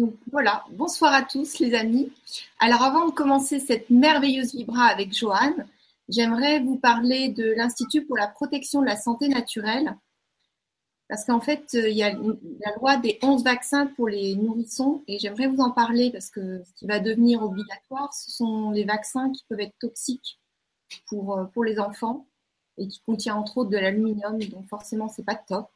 [0.00, 2.10] Donc voilà, bonsoir à tous les amis.
[2.58, 5.66] Alors avant de commencer cette merveilleuse vibra avec Joanne,
[6.08, 9.94] j'aimerais vous parler de l'Institut pour la protection de la santé naturelle.
[11.10, 15.04] Parce qu'en fait, euh, il y a la loi des 11 vaccins pour les nourrissons
[15.06, 18.84] et j'aimerais vous en parler parce que ce qui va devenir obligatoire, ce sont les
[18.84, 20.40] vaccins qui peuvent être toxiques
[21.08, 22.26] pour, euh, les enfants
[22.78, 25.68] et qui contiennent entre autres de l'aluminium, donc forcément, c'est pas top.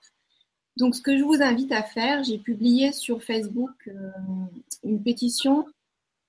[0.77, 4.11] Donc, ce que je vous invite à faire, j'ai publié sur Facebook euh,
[4.83, 5.67] une pétition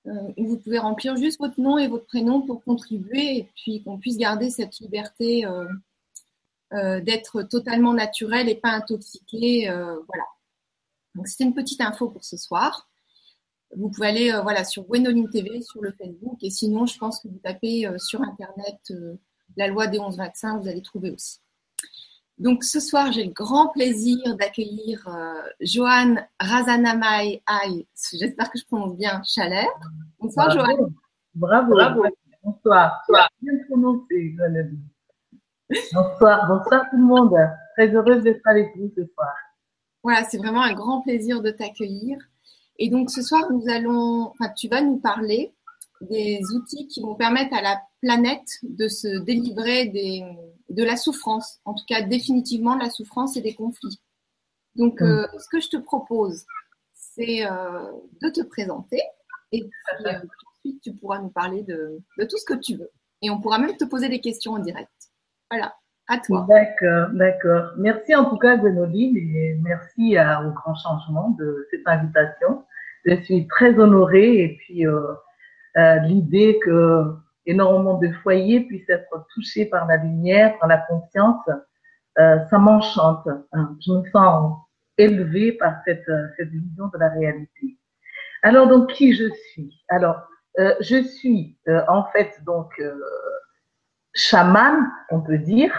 [0.06, 3.82] euh, où vous pouvez remplir juste votre nom et votre prénom pour contribuer et puis
[3.82, 9.66] qu'on puisse garder cette liberté euh, d'être totalement naturel et pas intoxiqué.
[10.06, 10.24] voilà.
[11.14, 12.88] Donc, c'était une petite info pour ce soir.
[13.76, 17.28] Vous pouvez aller voilà, sur Gwenoline TV, sur le Facebook, et sinon, je pense que
[17.28, 18.92] vous tapez sur Internet
[19.56, 21.38] la loi des 11 vaccins, vous allez trouver aussi.
[22.38, 28.64] Donc ce soir, j'ai le grand plaisir d'accueillir euh, Joanne Razanamai Aïe, j'espère que je
[28.66, 29.70] prononce bien, Chalère.
[30.20, 30.92] Bonsoir Joanne.
[31.34, 32.02] Bravo, bravo.
[32.42, 33.00] Bonsoir.
[33.08, 33.28] Bonsoir.
[33.40, 34.36] Bien prononcé,
[35.94, 37.34] Bonsoir, bonsoir tout le monde.
[37.74, 39.34] Très heureuse d'être avec vous ce soir.
[40.02, 42.18] Voilà, c'est vraiment un grand plaisir de t'accueillir.
[42.78, 45.54] Et donc ce soir, nous allons, enfin, tu vas nous parler
[46.02, 50.22] des outils qui vont permettre à la planète de se délivrer des,
[50.76, 54.00] de la souffrance, en tout cas définitivement de la souffrance et des conflits.
[54.76, 55.04] Donc, mm.
[55.04, 56.44] euh, ce que je te propose,
[56.92, 59.02] c'est euh, de te présenter
[59.52, 60.18] et puis euh,
[60.58, 62.90] ensuite tu pourras nous parler de, de, tout ce que tu veux.
[63.22, 64.90] Et on pourra même te poser des questions en direct.
[65.50, 65.74] Voilà,
[66.08, 66.46] à toi.
[66.48, 67.72] D'accord, d'accord.
[67.78, 72.64] Merci en tout cas, Gwenoline, et merci au grand changement de cette invitation.
[73.04, 75.14] Je suis très honorée et puis euh,
[76.00, 77.14] l'idée que
[77.46, 81.44] énormément de foyers puissent être touchés par la lumière, par la conscience,
[82.18, 83.28] euh, ça m'enchante.
[83.52, 83.76] Hein.
[83.84, 84.58] Je me sens
[84.98, 87.78] élevée par cette, euh, cette vision de la réalité.
[88.42, 89.84] Alors donc qui je suis?
[89.88, 92.94] Alors euh, je suis euh, en fait donc euh,
[94.14, 95.72] chaman, on peut dire,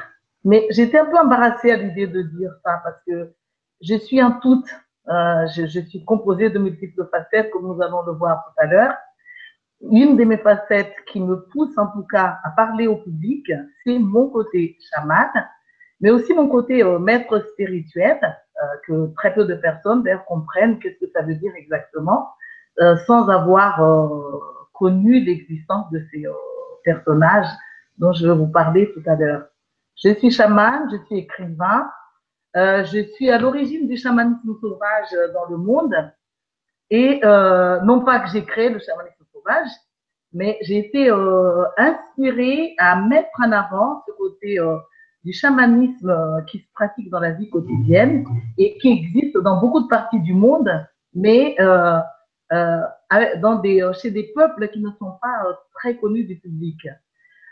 [0.44, 3.33] mais j'étais un peu embarrassée à l'idée de dire ça parce que
[3.81, 4.63] je suis un tout.
[5.09, 8.94] Je, je, suis composée de multiples facettes, comme nous allons le voir tout à l'heure
[9.81, 13.51] une de mes facettes qui me pousse en tout cas à parler au public,
[13.83, 15.29] c'est mon côté chaman,
[16.01, 20.79] mais aussi mon côté euh, maître spirituel, euh, que très peu de personnes d'ailleurs comprennent
[20.79, 22.29] qu'est-ce que ça veut dire exactement,
[22.79, 23.81] euh, sans avoir
[24.73, 26.25] connu l'existence de ces
[26.83, 27.49] personnages
[27.97, 29.47] dont je vais vous parler tout à l'heure.
[29.95, 31.89] Je suis chaman, je suis écrivain,
[32.53, 35.95] je suis à l'origine du chamanisme sauvage dans le monde,
[36.91, 39.16] et non pas que j'ai créé le chamanisme
[40.34, 44.78] mais j'ai été euh, inspirée à mettre en avant ce côté euh,
[45.24, 48.25] du chamanisme euh, qui se pratique dans la vie quotidienne
[48.57, 50.69] et qui existe dans beaucoup de parties du monde,
[51.13, 51.56] mais
[54.02, 56.78] chez des peuples qui ne sont pas très connus du public.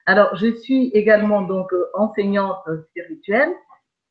[0.05, 3.51] Alors, je suis également donc enseignante spirituelle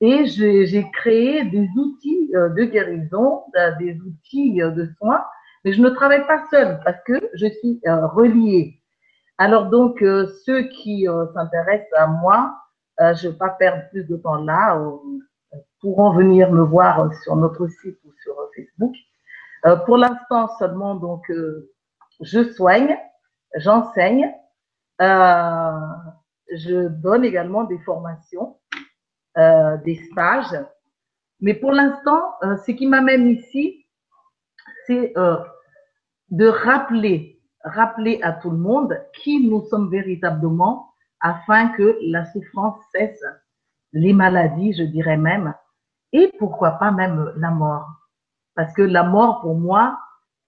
[0.00, 3.44] et j'ai créé des outils de guérison,
[3.78, 5.24] des outils de soins
[5.64, 8.80] mais je ne travaille pas seule parce que je suis euh, reliée.
[9.38, 12.56] Alors donc, euh, ceux qui euh, s'intéressent à moi,
[13.00, 14.80] euh, je ne vais pas perdre plus de temps là,
[15.80, 18.94] pourront venir me voir sur notre site ou sur Facebook.
[19.86, 21.30] pour l'instant seulement, donc,
[22.20, 22.96] je soigne,
[23.56, 24.32] j'enseigne,
[25.00, 28.56] je donne également des formations,
[29.36, 30.58] des stages.
[31.40, 33.84] Mais pour l'instant, ce qui m'amène ici,
[34.86, 35.12] c'est
[36.34, 40.88] de rappeler, rappeler à tout le monde qui nous sommes véritablement
[41.20, 43.24] afin que la souffrance cesse,
[43.92, 45.54] les maladies, je dirais même,
[46.12, 47.88] et pourquoi pas même la mort.
[48.56, 49.96] Parce que la mort, pour moi,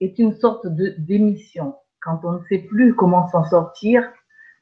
[0.01, 1.77] est une sorte de d'émission.
[2.01, 4.03] Quand on ne sait plus comment s'en sortir,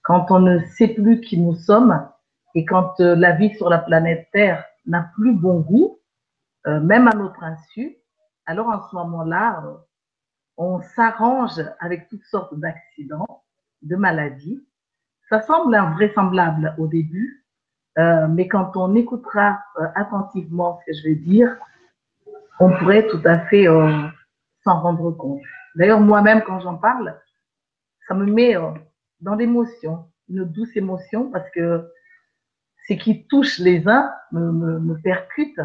[0.02, 2.06] quand on ne sait plus qui nous sommes,
[2.54, 6.00] et quand euh, la vie sur la planète Terre n'a plus bon goût,
[6.66, 7.96] euh, même à notre insu,
[8.44, 9.62] alors en ce moment-là,
[10.56, 13.42] on s'arrange avec toutes sortes d'accidents,
[13.82, 14.66] de maladies.
[15.28, 17.44] Ça semble invraisemblable au début,
[17.98, 21.56] euh, mais quand on écoutera euh, attentivement ce que je vais dire,
[22.60, 24.06] on pourrait tout à fait euh,
[24.62, 25.42] s'en rendre compte.
[25.74, 27.18] D'ailleurs, moi-même, quand j'en parle,
[28.06, 28.70] ça me met euh,
[29.20, 31.90] dans l'émotion, une douce émotion, parce que
[32.86, 35.58] ce qui touche les uns me, me, me percute.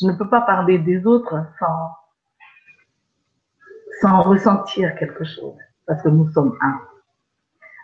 [0.00, 1.90] Je ne peux pas parler des autres sans,
[4.00, 6.80] sans ressentir quelque chose, parce que nous sommes un.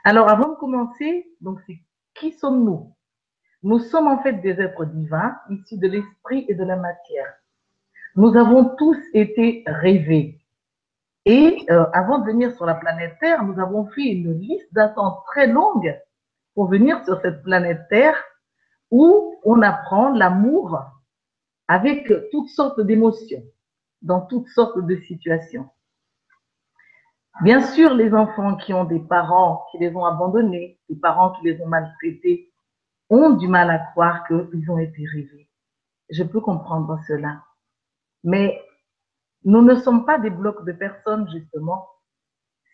[0.04, 1.78] Alors, avant de commencer, donc, c'est
[2.14, 2.92] qui sommes-nous?
[3.62, 7.34] Nous sommes en fait des êtres divins, issus de l'esprit et de la matière.
[8.16, 10.40] Nous avons tous été rêvés.
[11.26, 15.22] Et euh, avant de venir sur la planète Terre, nous avons fait une liste d'attentes
[15.26, 15.94] très longue
[16.54, 18.16] pour venir sur cette planète Terre
[18.90, 20.82] où on apprend l'amour
[21.68, 23.44] avec toutes sortes d'émotions,
[24.02, 25.68] dans toutes sortes de situations.
[27.42, 31.44] Bien sûr, les enfants qui ont des parents qui les ont abandonnés, des parents qui
[31.44, 32.52] les ont maltraités,
[33.08, 35.48] ont du mal à croire qu'ils ont été rêvés.
[36.10, 37.42] Je peux comprendre cela.
[38.24, 38.62] Mais
[39.44, 41.88] nous ne sommes pas des blocs de personnes, justement.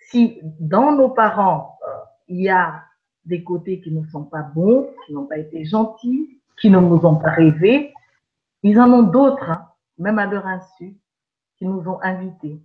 [0.09, 1.79] Si dans nos parents,
[2.27, 2.83] il y a
[3.25, 7.05] des côtés qui ne sont pas bons, qui n'ont pas été gentils, qui ne nous
[7.05, 7.93] ont pas rêvé,
[8.63, 9.69] ils en ont d'autres, hein,
[9.99, 10.97] même à leur insu,
[11.59, 12.61] qui nous ont invités.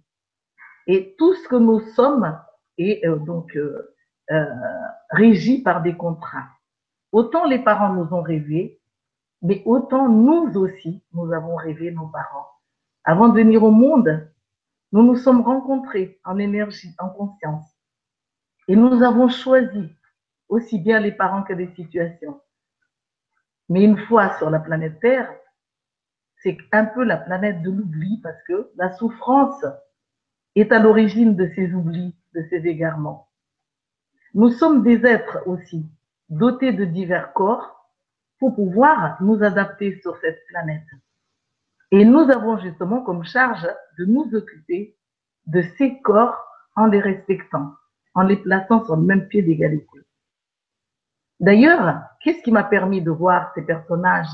[0.88, 2.40] Et tout ce que nous sommes
[2.78, 3.96] est euh, donc euh,
[4.32, 4.46] euh,
[5.10, 6.48] régi par des contrats.
[7.12, 8.80] Autant les parents nous ont rêvé,
[9.42, 12.48] mais autant nous aussi, nous avons rêvé nos parents.
[13.04, 14.30] Avant de venir au monde,
[14.92, 17.66] nous nous sommes rencontrés en énergie, en conscience.
[18.68, 19.90] Et nous avons choisi
[20.48, 22.40] aussi bien les parents que les situations.
[23.70, 25.34] Mais une fois sur la planète Terre,
[26.44, 29.66] c'est un peu la planète de l'oubli parce que la souffrance
[30.56, 33.28] est à l'origine de ces oublis, de ces égarements.
[34.34, 35.86] Nous sommes des êtres aussi
[36.30, 37.90] dotés de divers corps
[38.40, 40.88] pour pouvoir nous adapter sur cette planète.
[41.92, 43.68] Et nous avons justement comme charge
[44.00, 44.96] de nous occuper
[45.48, 46.38] de ces corps
[46.76, 47.74] en les respectant,
[48.16, 50.00] en les plaçant sur le même pied d'égalité.
[51.40, 54.34] D'ailleurs, qu'est-ce qui m'a permis de voir ces personnages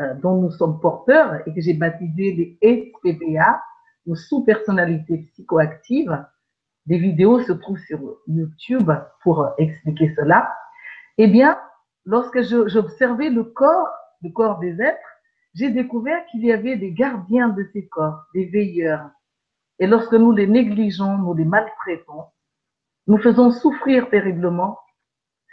[0.00, 3.62] euh, dont nous sommes porteurs et que j'ai baptisé les SPPA,
[4.08, 6.24] ou sous-personnalités psychoactives
[6.86, 8.90] Des vidéos se trouvent sur YouTube
[9.22, 10.52] pour expliquer cela.
[11.18, 11.60] Eh bien,
[12.06, 14.98] lorsque j'observais le corps, le corps des êtres,
[15.54, 19.10] j'ai découvert qu'il y avait des gardiens de ces corps, des veilleurs.
[19.78, 22.24] Et lorsque nous les négligeons, nous les maltraitons,
[23.06, 24.78] nous faisons souffrir terriblement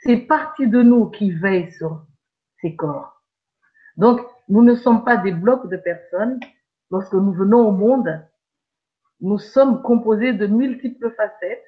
[0.04, 2.06] ces parties de nous qui veillent sur
[2.62, 3.22] ces corps.
[3.98, 6.40] Donc, nous ne sommes pas des blocs de personnes.
[6.92, 8.24] Lorsque nous venons au monde,
[9.22, 11.66] nous sommes composés de multiples facettes,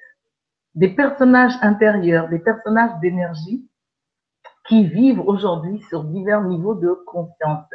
[0.74, 3.68] des personnages intérieurs, des personnages d'énergie
[4.68, 7.66] qui vivent aujourd'hui sur divers niveaux de conscience.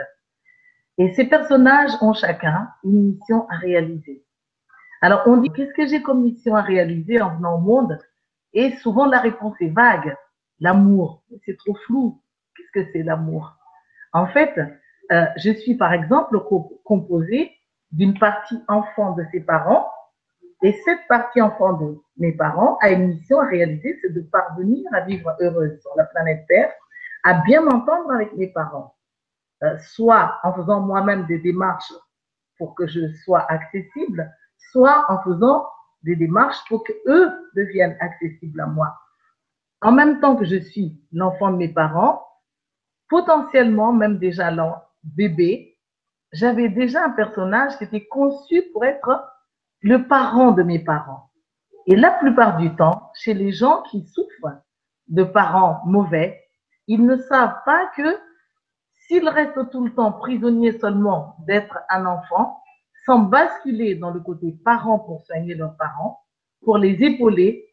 [0.98, 4.24] Et ces personnages ont chacun une mission à réaliser.
[5.02, 8.00] Alors on dit, qu'est-ce que j'ai comme mission à réaliser en venant au monde?
[8.54, 10.16] Et souvent la réponse est vague.
[10.60, 12.22] L'amour, c'est trop flou.
[12.56, 13.54] Qu'est-ce que c'est l'amour?
[14.14, 14.58] En fait,
[15.12, 16.40] euh, je suis par exemple
[16.86, 17.52] composée
[17.94, 19.90] d'une partie enfant de ses parents
[20.64, 24.84] et cette partie enfant de mes parents a une mission à réaliser, c'est de parvenir
[24.94, 26.72] à vivre heureuse sur la planète Terre,
[27.24, 28.96] à bien m'entendre avec mes parents,
[29.64, 31.94] euh, soit en faisant moi-même des démarches
[32.58, 34.32] pour que je sois accessible,
[34.72, 35.68] soit en faisant
[36.04, 38.98] des démarches pour que eux deviennent accessibles à moi.
[39.82, 42.26] En même temps que je suis l'enfant de mes parents,
[43.10, 45.73] potentiellement même déjà l'enfant bébé,
[46.34, 49.24] j'avais déjà un personnage qui était conçu pour être
[49.82, 51.30] le parent de mes parents.
[51.86, 54.58] Et la plupart du temps, chez les gens qui souffrent
[55.08, 56.42] de parents mauvais,
[56.88, 58.18] ils ne savent pas que
[59.08, 62.62] s'ils restent tout le temps prisonniers seulement d'être un enfant,
[63.06, 66.22] sans basculer dans le côté parent pour soigner leurs parents,
[66.64, 67.68] pour les épauler,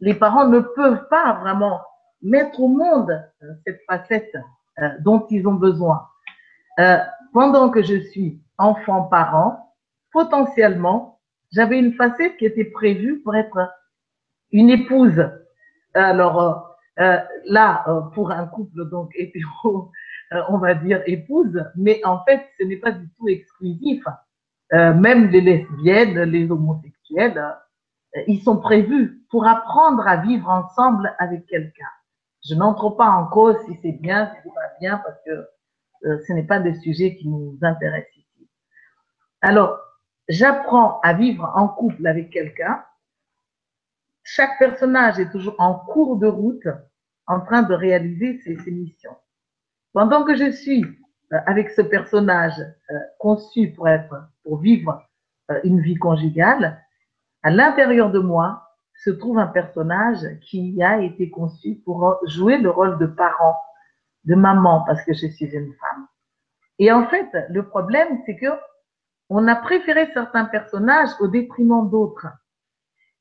[0.00, 1.80] les parents ne peuvent pas vraiment
[2.22, 3.10] mettre au monde
[3.42, 4.34] euh, cette facette
[4.78, 6.06] euh, dont ils ont besoin.
[6.78, 6.98] Euh,
[7.34, 9.74] pendant que je suis enfant-parent,
[10.12, 11.20] potentiellement,
[11.52, 13.70] j'avais une facette qui était prévue pour être
[14.52, 15.28] une épouse.
[15.92, 19.90] Alors euh, là, euh, pour un couple donc hétéro,
[20.48, 24.02] on va dire épouse, mais en fait, ce n'est pas du tout exclusif.
[24.72, 27.54] même les lesbiennes, les homosexuels,
[28.26, 31.92] ils sont prévus pour apprendre à vivre ensemble avec quelqu'un.
[32.48, 35.44] Je n'entre pas en cause si c'est bien, si c'est pas bien, parce que euh,
[36.04, 38.48] ce n'est pas des sujets qui nous intéressent ici.
[39.40, 39.78] Alors,
[40.28, 42.82] j'apprends à vivre en couple avec quelqu'un.
[44.22, 46.68] Chaque personnage est toujours en cours de route
[47.26, 49.16] en train de réaliser ses, missions.
[49.92, 50.84] Pendant que je suis
[51.32, 55.02] euh, avec ce personnage euh, conçu pour être, pour vivre
[55.62, 56.82] une vie conjugale,
[57.42, 58.62] à l'intérieur de moi
[58.94, 63.56] se trouve un personnage qui a été conçu pour jouer le rôle de parent
[64.24, 66.06] de maman parce que je suis une femme.
[66.78, 68.50] Et en fait, le problème, c'est que
[69.30, 72.26] on a préféré certains personnages au détriment d'autres.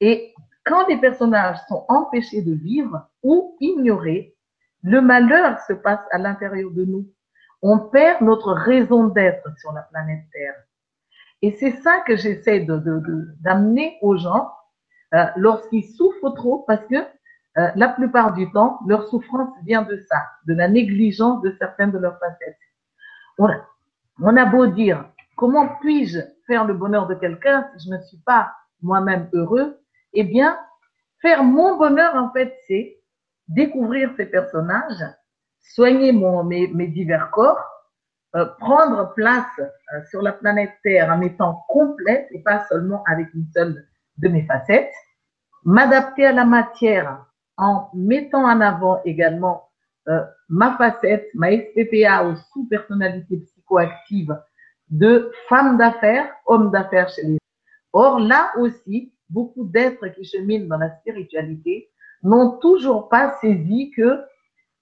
[0.02, 0.34] Et
[0.66, 4.36] quand des personnages sont empêchés de vivre ou ignorés,
[4.82, 7.08] le malheur se passe à l'intérieur de nous.
[7.62, 10.56] On perd notre raison d'être sur la planète Terre.
[11.42, 14.52] Et c'est ça que j'essaie d'amener aux gens
[15.14, 17.06] euh, lorsqu'ils souffrent trop, parce que
[17.58, 21.92] euh, la plupart du temps, leur souffrance vient de ça, de la négligence de certaines
[21.92, 22.58] de leurs facettes.
[23.40, 23.48] A,
[24.22, 25.06] on a beau dire,
[25.36, 29.80] comment puis-je faire le bonheur de quelqu'un si je ne suis pas moi-même heureux?
[30.14, 30.58] Eh bien,
[31.22, 32.98] faire mon bonheur, en fait, c'est
[33.48, 35.04] découvrir ces personnages,
[35.60, 37.64] soigner mon, mes, mes divers corps,
[38.36, 43.32] euh, prendre place euh, sur la planète Terre en étant complète et pas seulement avec
[43.36, 44.94] une seule de mes facettes,
[45.64, 47.26] m'adapter à la matière
[47.58, 49.70] en mettant en avant également
[50.08, 54.38] euh, ma facette, ma SPPA ou sous-personnalité psychoactive
[54.90, 57.38] de femme d'affaires, homme d'affaires chez les
[57.94, 61.90] Or, là aussi, beaucoup d'êtres qui cheminent dans la spiritualité
[62.24, 64.20] n'ont toujours pas saisi que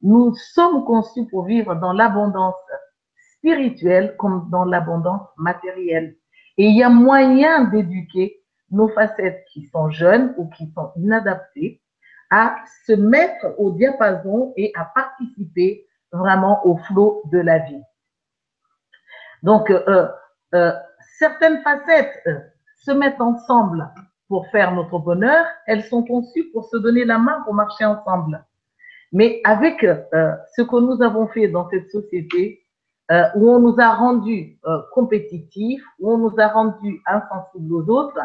[0.01, 2.55] nous sommes conçus pour vivre dans l'abondance
[3.35, 6.15] spirituelle comme dans l'abondance matérielle.
[6.57, 11.80] Et il y a moyen d'éduquer nos facettes qui sont jeunes ou qui sont inadaptées
[12.31, 12.55] à
[12.88, 17.81] se mettre au diapason et à participer vraiment au flot de la vie.
[19.43, 20.07] Donc, euh,
[20.55, 20.71] euh,
[21.17, 22.39] certaines facettes euh,
[22.77, 23.89] se mettent ensemble
[24.27, 28.43] pour faire notre bonheur, elles sont conçues pour se donner la main pour marcher ensemble.
[29.11, 32.65] Mais avec euh, ce que nous avons fait dans cette société,
[33.11, 34.57] euh, où on nous a rendus
[34.93, 38.19] compétitifs, où on nous a rendus insensibles aux autres,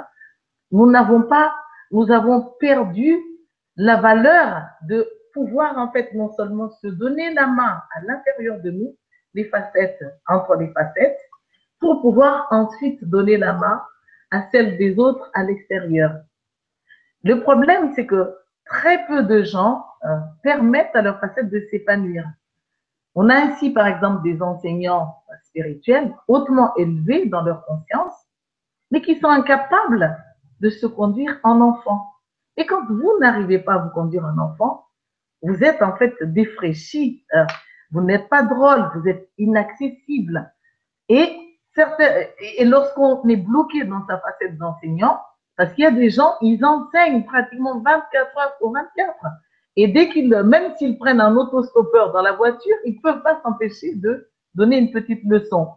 [0.70, 1.52] nous n'avons pas,
[1.90, 3.16] nous avons perdu
[3.76, 8.70] la valeur de pouvoir en fait non seulement se donner la main à l'intérieur de
[8.70, 8.96] nous,
[9.34, 11.18] les facettes entre les facettes,
[11.78, 13.82] pour pouvoir ensuite donner la main
[14.30, 16.12] à celle des autres à l'extérieur.
[17.22, 22.24] Le problème, c'est que très peu de gens euh, permettent à leurs facettes de s'épanouir.
[23.14, 28.14] On a ainsi, par exemple, des enseignants spirituels hautement élevés dans leur conscience,
[28.90, 30.16] mais qui sont incapables
[30.60, 32.15] de se conduire en enfant.
[32.56, 34.86] Et quand vous n'arrivez pas à vous conduire en enfant,
[35.42, 37.44] vous êtes en fait défraîchi, euh,
[37.90, 40.50] vous n'êtes pas drôle, vous êtes inaccessible.
[41.08, 41.36] Et,
[42.58, 45.20] et lorsqu'on est bloqué dans sa facette d'enseignant,
[45.56, 49.14] parce qu'il y a des gens, ils enseignent pratiquement 24 heures sur 24.
[49.76, 53.40] Et dès qu'ils, même s'ils prennent un autostoppeur dans la voiture, ils ne peuvent pas
[53.42, 55.68] s'empêcher de donner une petite leçon.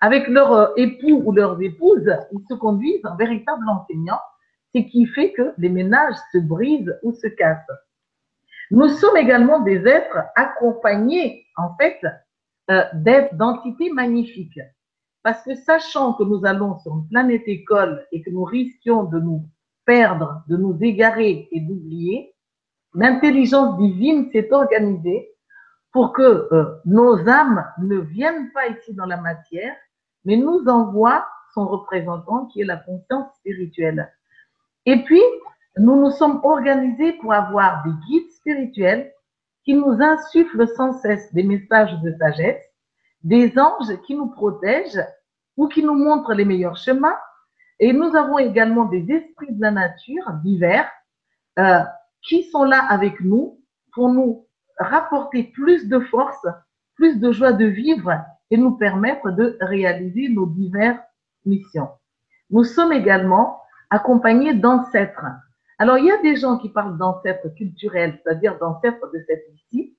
[0.00, 4.18] Avec leur euh, époux ou leurs épouses, ils se conduisent en véritable enseignant,
[4.74, 7.66] ce qui fait que les ménages se brisent ou se cassent.
[8.70, 12.00] Nous sommes également des êtres accompagnés, en fait,
[12.70, 12.84] euh,
[13.32, 14.60] d'entités magnifiques.
[15.22, 19.20] Parce que sachant que nous allons sur une planète école et que nous risquions de
[19.20, 19.44] nous
[19.84, 22.34] perdre, de nous égarer et d'oublier,
[22.94, 25.28] l'intelligence divine s'est organisée
[25.92, 29.76] pour que euh, nos âmes ne viennent pas ici dans la matière,
[30.24, 34.10] mais nous envoie son représentant qui est la conscience spirituelle.
[34.86, 35.22] Et puis,
[35.76, 39.12] nous nous sommes organisés pour avoir des guides spirituels
[39.64, 42.72] qui nous insufflent sans cesse des messages de sagesse
[43.24, 45.04] des anges qui nous protègent
[45.56, 47.16] ou qui nous montrent les meilleurs chemins.
[47.78, 50.90] Et nous avons également des esprits de la nature divers
[51.58, 51.80] euh,
[52.22, 53.60] qui sont là avec nous
[53.92, 54.46] pour nous
[54.78, 56.46] rapporter plus de force,
[56.94, 58.12] plus de joie de vivre
[58.50, 61.00] et nous permettre de réaliser nos diverses
[61.44, 61.88] missions.
[62.50, 63.60] Nous sommes également
[63.92, 65.26] accompagnés d'ancêtres.
[65.78, 69.94] Alors, il y a des gens qui parlent d'ancêtres culturels, c'est-à-dire d'ancêtres de cette vie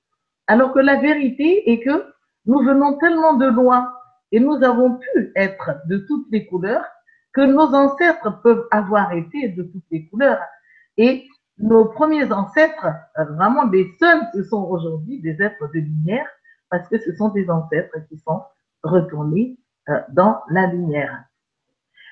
[0.46, 2.12] alors que la vérité est que
[2.46, 3.92] nous venons tellement de loin
[4.32, 6.84] et nous avons pu être de toutes les couleurs
[7.32, 10.42] que nos ancêtres peuvent avoir été de toutes les couleurs.
[10.96, 11.26] Et
[11.58, 12.86] nos premiers ancêtres,
[13.16, 16.26] vraiment des seuls, ce sont aujourd'hui des êtres de lumière
[16.70, 18.42] parce que ce sont des ancêtres qui sont
[18.82, 19.58] retournés
[19.88, 21.24] euh, dans la lumière.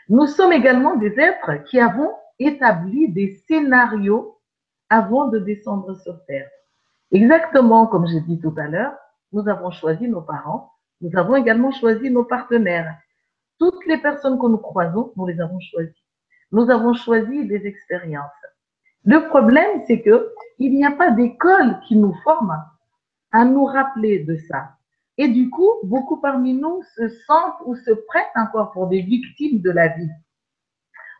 [0.08, 4.38] Nous sommes également des êtres qui avons établi des scénarios
[4.88, 6.50] avant de descendre sur Terre.
[7.12, 8.94] Exactement comme j'ai dit tout à l'heure,
[9.32, 12.96] nous avons choisi nos parents, nous avons également choisi nos partenaires.
[13.58, 16.04] Toutes les personnes que nous croisons, nous les avons choisies.
[16.50, 18.30] Nous avons choisi des expériences.
[19.04, 22.56] Le problème, c'est que il n'y a pas d'école qui nous forme
[23.32, 24.76] à nous rappeler de ça.
[25.22, 29.60] Et du coup, beaucoup parmi nous se sentent ou se prêtent encore pour des victimes
[29.60, 30.10] de la vie.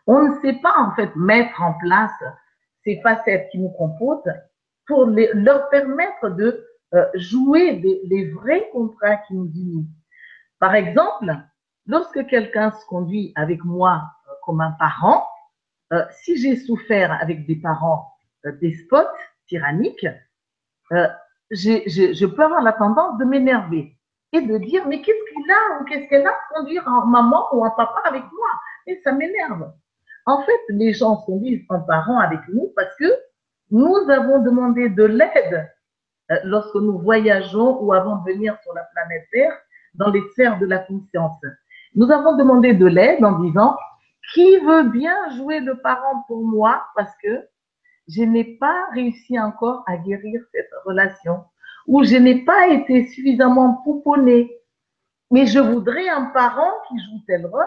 [0.09, 2.11] On ne sait pas en fait mettre en place
[2.83, 4.35] ces facettes qui nous composent
[4.89, 9.87] pour leur permettre de euh, jouer les vrais contrats qui nous unissent.
[10.59, 11.37] Par exemple,
[11.87, 15.29] lorsque quelqu'un se conduit avec moi euh, comme un parent,
[15.93, 18.09] euh, si j'ai souffert avec des parents
[18.61, 19.07] despotes,
[19.47, 20.09] tyranniques,
[21.53, 23.97] je peux avoir la tendance de m'énerver.
[24.35, 27.65] et de dire, mais qu'est-ce qu'il a ou qu'est-ce qu'elle a conduire un maman ou
[27.65, 28.49] un papa avec moi?
[28.87, 29.71] Et ça m'énerve.
[30.25, 33.13] En fait, les gens sont conduisent en parents avec nous parce que
[33.71, 35.71] nous avons demandé de l'aide
[36.31, 39.59] euh, lorsque nous voyageons ou avant de venir sur la planète Terre
[39.95, 41.37] dans les sphères de la conscience.
[41.95, 43.77] Nous avons demandé de l'aide en disant,
[44.33, 47.47] qui veut bien jouer le parent pour moi parce que
[48.09, 51.45] je n'ai pas réussi encore à guérir cette relation
[51.87, 54.51] ou je n'ai pas été suffisamment pouponné.
[55.31, 57.67] Mais je voudrais un parent qui joue tel rôle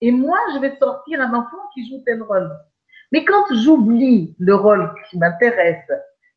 [0.00, 2.50] et moi, je vais sortir un enfant qui joue tel rôle.
[3.12, 5.90] Mais quand j'oublie le rôle qui m'intéresse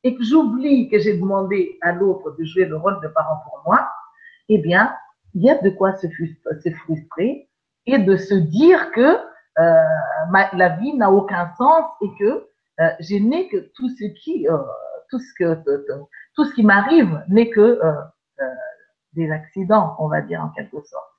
[0.04, 3.62] et que j'oublie que j'ai demandé à l'autre de jouer le rôle de parent pour
[3.66, 3.90] moi,
[4.50, 4.94] eh bien,
[5.34, 7.48] il y a de quoi se frustrer
[7.86, 9.18] et de se dire que
[9.60, 9.84] euh,
[10.54, 14.58] la vie n'a aucun sens et que je n'ai que tout ce qui, euh,
[15.10, 15.64] tout ce que,
[16.36, 17.80] tout ce qui m'arrive n'est que
[19.14, 21.12] des accidents, on va dire en quelque sorte.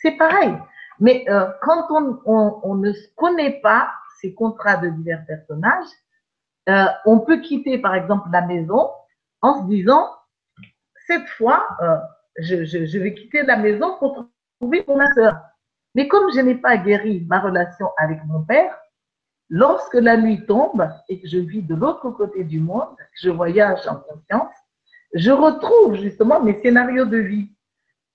[0.00, 0.56] C'est pareil.
[0.98, 1.26] Mais
[1.62, 5.88] quand on, on, on, ne connaît pas ces contrats de divers personnages,
[6.68, 8.90] euh, on peut quitter par exemple la maison
[9.40, 10.08] en se disant
[11.08, 11.96] cette fois euh,
[12.38, 14.26] je, je, je, vais quitter la maison pour
[14.60, 15.40] trouver mon ma soeur.
[15.96, 18.78] Mais comme je n'ai pas guéri ma relation avec mon père,
[19.48, 23.86] lorsque la nuit tombe et que je vis de l'autre côté du monde, je voyage
[23.86, 24.54] en conscience,
[25.14, 27.50] je retrouve justement mes scénarios de vie.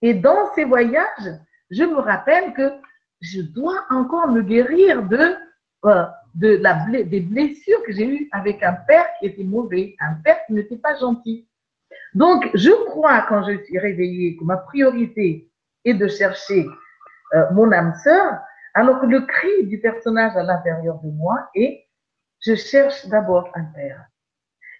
[0.01, 1.37] Et dans ces voyages,
[1.69, 2.71] je me rappelle que
[3.21, 5.35] je dois encore me guérir de,
[5.85, 6.05] euh,
[6.35, 10.37] de la, des blessures que j'ai eues avec un père qui était mauvais, un père
[10.45, 11.47] qui n'était pas gentil.
[12.13, 15.51] Donc, je crois, quand je suis réveillée, que ma priorité
[15.85, 16.65] est de chercher
[17.33, 18.39] euh, mon âme sœur,
[18.77, 21.87] alors que le cri du personnage à l'intérieur de moi est
[22.41, 24.05] je cherche d'abord un père.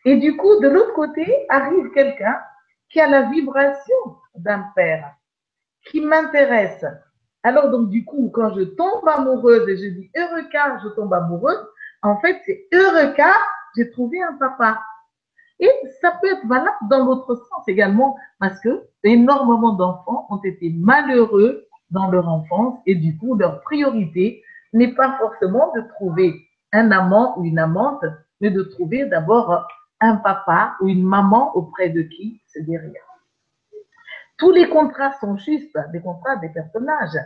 [0.05, 2.39] Et du coup, de l'autre côté, arrive quelqu'un
[2.89, 3.95] qui a la vibration
[4.35, 5.15] d'un père,
[5.87, 6.85] qui m'intéresse.
[7.41, 11.13] Alors donc du coup, quand je tombe amoureuse et je dis heureux car je tombe
[11.15, 11.67] amoureuse,
[12.03, 13.35] en fait c'est heureux car
[13.75, 14.79] j'ai trouvé un papa.
[15.59, 20.71] Et ça peut être valable dans l'autre sens également, parce que énormément d'enfants ont été
[20.77, 26.33] malheureux dans leur enfance et du coup, leur priorité n'est pas forcément de trouver
[26.73, 28.03] un amant ou une amante,
[28.41, 29.67] mais de trouver d'abord
[29.99, 33.01] un papa ou une maman auprès de qui se guérir.
[34.37, 37.17] Tous les contrats sont justes, des contrats des personnages,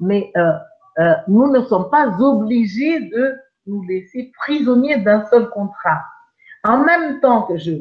[0.00, 0.52] mais euh,
[0.98, 6.02] euh, nous ne sommes pas obligés de nous laisser prisonniers d'un seul contrat.
[6.64, 7.72] En même temps que je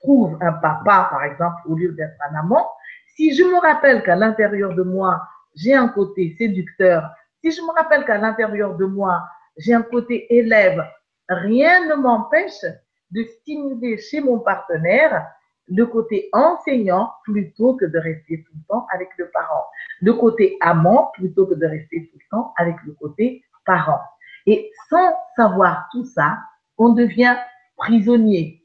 [0.00, 2.68] trouve un papa, par exemple, au lieu d'être un amant,
[3.14, 5.22] si je me rappelle qu'à l'intérieur de moi,
[5.54, 7.08] j'ai un côté séducteur,
[7.40, 9.22] si je me rappelle qu'à l'intérieur de moi,
[9.56, 10.84] j'ai un côté élève,
[11.28, 12.64] rien ne m'empêche
[13.10, 15.26] de stimuler chez mon partenaire
[15.68, 19.64] le côté enseignant plutôt que de rester tout le temps avec le parent,
[20.00, 24.00] le côté amant plutôt que de rester tout le temps avec le côté parent.
[24.46, 26.38] Et sans savoir tout ça,
[26.76, 27.36] on devient
[27.76, 28.62] prisonnier.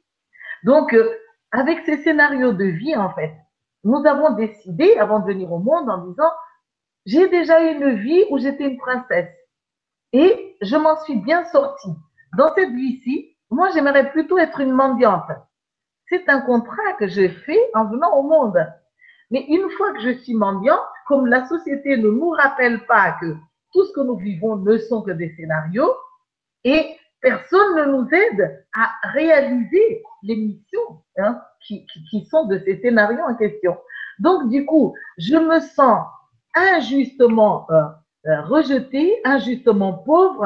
[0.64, 1.10] Donc, euh,
[1.52, 3.34] avec ces scénarios de vie, en fait,
[3.84, 6.30] nous avons décidé, avant de venir au monde, en disant,
[7.06, 9.34] j'ai déjà eu une vie où j'étais une princesse
[10.14, 11.94] et je m'en suis bien sortie.
[12.38, 15.30] Dans cette vie-ci, moi, j'aimerais plutôt être une mendiante.
[16.08, 18.66] C'est un contrat que j'ai fait en venant au monde.
[19.32, 23.36] Mais une fois que je suis mendiante, comme la société ne nous rappelle pas que
[23.74, 25.94] tout ce que nous vivons ne sont que des scénarios,
[26.64, 31.86] et personne ne nous aide à réaliser les missions hein, qui,
[32.30, 33.78] sont de ces scénarios en question.
[34.20, 36.06] Donc, du coup, je me sens
[36.60, 37.84] injustement euh,
[38.28, 40.46] euh, rejetée, injustement pauvre,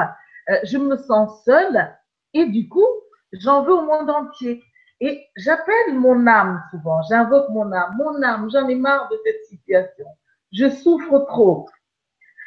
[0.49, 1.95] euh, je me sens seule
[2.33, 2.87] et du coup,
[3.33, 4.63] j'en veux au monde entier.
[4.99, 9.43] Et j'appelle mon âme souvent, j'invoque mon âme, mon âme, j'en ai marre de cette
[9.45, 10.05] situation.
[10.51, 11.67] Je souffre trop.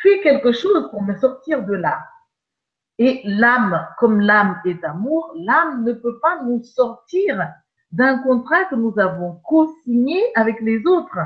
[0.03, 1.99] Fais quelque chose pour me sortir de là.
[2.99, 7.53] Et l'âme, comme l'âme est amour, l'âme ne peut pas nous sortir
[7.93, 11.19] d'un contrat que nous avons co-signé avec les autres.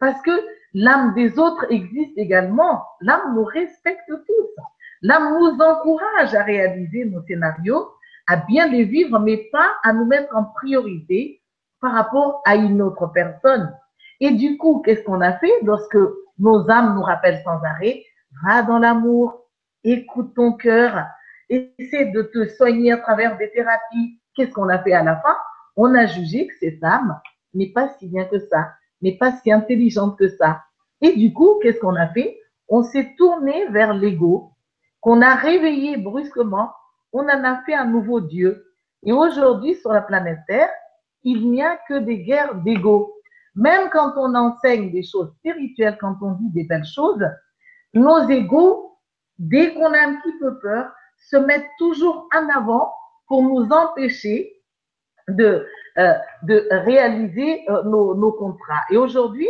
[0.00, 0.30] Parce que
[0.74, 2.84] l'âme des autres existe également.
[3.00, 4.62] L'âme nous respecte tous.
[5.02, 7.88] L'âme nous encourage à réaliser nos scénarios,
[8.26, 11.40] à bien les vivre, mais pas à nous mettre en priorité
[11.80, 13.72] par rapport à une autre personne.
[14.20, 15.98] Et du coup, qu'est-ce qu'on a fait lorsque
[16.38, 18.02] nos âmes nous rappellent sans arrêt,
[18.44, 19.46] va dans l'amour,
[19.84, 21.06] écoute ton cœur,
[21.48, 24.20] essaie de te soigner à travers des thérapies.
[24.34, 25.36] Qu'est-ce qu'on a fait à la fin?
[25.76, 27.20] On a jugé que cette âme
[27.54, 30.62] n'est pas si bien que ça, n'est pas si intelligente que ça.
[31.00, 32.38] Et du coup, qu'est-ce qu'on a fait?
[32.68, 34.52] On s'est tourné vers l'ego,
[35.00, 36.72] qu'on a réveillé brusquement,
[37.12, 38.66] on en a fait un nouveau Dieu.
[39.04, 40.70] Et aujourd'hui, sur la planète Terre,
[41.22, 43.14] il n'y a que des guerres d'ego.
[43.54, 47.24] même quand on enseigne des choses spirituelles, quand on dit des belles choses,
[47.92, 48.98] nos égaux,
[49.38, 52.92] dès qu'on a un petit peu peur, se mettent toujours en avant
[53.26, 54.57] pour nous empêcher
[55.28, 55.66] de,
[55.98, 58.82] euh, de réaliser euh, nos, nos contrats.
[58.90, 59.48] Et aujourd'hui,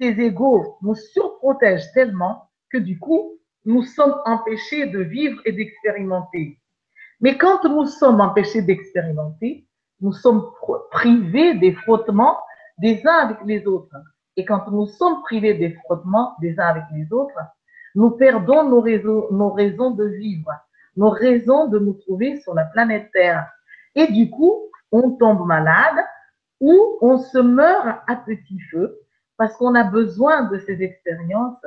[0.00, 6.58] ces égaux nous surprotègent tellement que du coup, nous sommes empêchés de vivre et d'expérimenter.
[7.20, 9.66] Mais quand nous sommes empêchés d'expérimenter,
[10.00, 10.50] nous sommes
[10.90, 12.38] privés des frottements
[12.78, 13.96] des uns avec les autres.
[14.36, 17.38] Et quand nous sommes privés des frottements des uns avec les autres,
[17.94, 20.50] nous perdons nos raisons, nos raisons de vivre,
[20.96, 23.46] nos raisons de nous trouver sur la planète Terre.
[23.94, 26.04] Et du coup, on tombe malade
[26.60, 28.98] ou on se meurt à petit feu
[29.36, 31.60] parce qu'on a besoin de ces expériences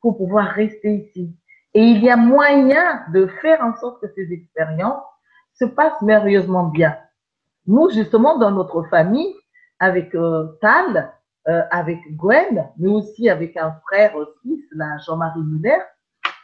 [0.00, 1.34] pour pouvoir rester ici.
[1.74, 5.02] Et il y a moyen de faire en sorte que ces expériences
[5.54, 6.96] se passent merveilleusement bien.
[7.66, 9.34] Nous, justement, dans notre famille,
[9.80, 11.12] avec euh, Tal,
[11.48, 14.14] euh, avec Gwen, mais aussi avec un frère
[14.72, 15.78] là, Jean-Marie Muller,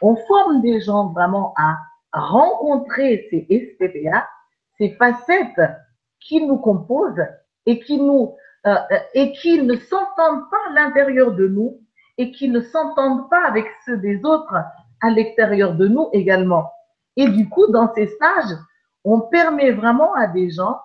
[0.01, 1.77] on forme des gens vraiment à
[2.13, 4.27] rencontrer ces SPPA,
[4.77, 5.61] ces facettes
[6.25, 7.25] qui nous composent
[7.65, 8.35] et qui nous
[8.67, 8.75] euh,
[9.13, 11.81] et qui ne s'entendent pas à l'intérieur de nous
[12.17, 14.55] et qui ne s'entendent pas avec ceux des autres
[15.01, 16.71] à l'extérieur de nous également.
[17.15, 18.57] Et du coup, dans ces stages,
[19.03, 20.79] on permet vraiment à des gens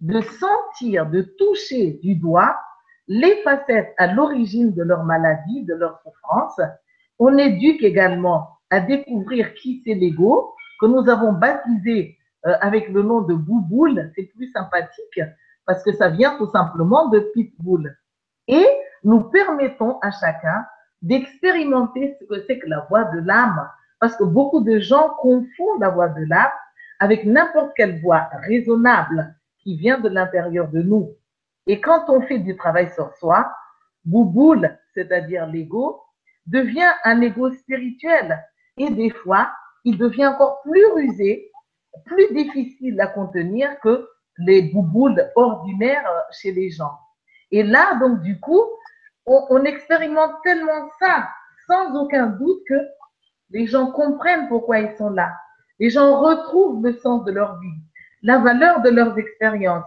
[0.00, 2.56] de sentir, de toucher du doigt
[3.06, 6.58] les facettes à l'origine de leur maladie, de leur souffrance.
[7.18, 13.02] On éduque également à découvrir qui c'est l'ego, que nous avons baptisé euh, avec le
[13.02, 14.10] nom de Bouboule.
[14.14, 15.20] C'est plus sympathique
[15.66, 17.96] parce que ça vient tout simplement de Pitbull.
[18.48, 18.66] Et
[19.04, 20.66] nous permettons à chacun
[21.02, 23.68] d'expérimenter ce que c'est que la voix de l'âme.
[23.98, 26.50] Parce que beaucoup de gens confondent la voix de l'âme
[26.98, 31.14] avec n'importe quelle voix raisonnable qui vient de l'intérieur de nous.
[31.66, 33.52] Et quand on fait du travail sur soi,
[34.04, 36.02] Bouboule, c'est-à-dire l'ego,
[36.46, 38.42] devient un ego spirituel.
[38.76, 39.50] Et des fois,
[39.84, 41.49] il devient encore plus rusé,
[42.04, 46.98] plus difficile à contenir que les bouboules ordinaires chez les gens.
[47.50, 48.62] Et là, donc, du coup,
[49.26, 51.28] on, expérimente tellement ça,
[51.66, 52.80] sans aucun doute que
[53.50, 55.32] les gens comprennent pourquoi ils sont là.
[55.78, 57.80] Les gens retrouvent le sens de leur vie,
[58.22, 59.84] la valeur de leurs expériences.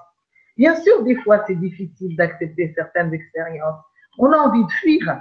[0.58, 3.80] Bien sûr, des fois, c'est difficile d'accepter certaines expériences.
[4.18, 5.20] On a envie de fuir.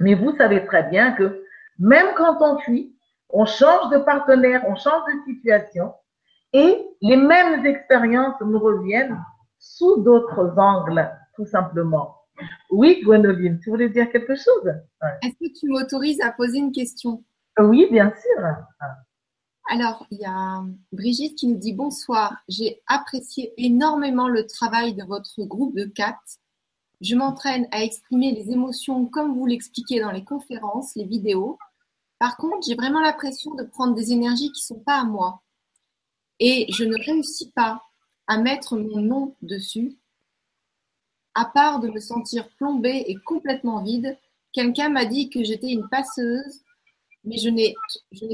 [0.00, 1.44] Mais vous savez très bien que
[1.78, 2.91] même quand on fuit,
[3.32, 5.92] on change de partenaire, on change de situation
[6.52, 9.18] et les mêmes expériences nous reviennent
[9.58, 12.16] sous d'autres angles, tout simplement.
[12.70, 14.72] Oui, Gwenoline, tu voulais dire quelque chose?
[15.22, 17.24] Est-ce que tu m'autorises à poser une question?
[17.58, 18.44] Oui, bien sûr.
[19.70, 22.36] Alors, il y a Brigitte qui nous dit bonsoir.
[22.48, 26.38] J'ai apprécié énormément le travail de votre groupe de quatre.
[27.00, 31.58] Je m'entraîne à exprimer les émotions comme vous l'expliquez dans les conférences, les vidéos.
[32.22, 35.42] Par contre, j'ai vraiment l'impression de prendre des énergies qui ne sont pas à moi.
[36.38, 37.82] Et je ne réussis pas
[38.28, 39.98] à mettre mon nom dessus
[41.34, 44.16] à part de me sentir plombée et complètement vide,
[44.52, 46.62] quelqu'un m'a dit que j'étais une passeuse,
[47.24, 47.74] mais je n'ai,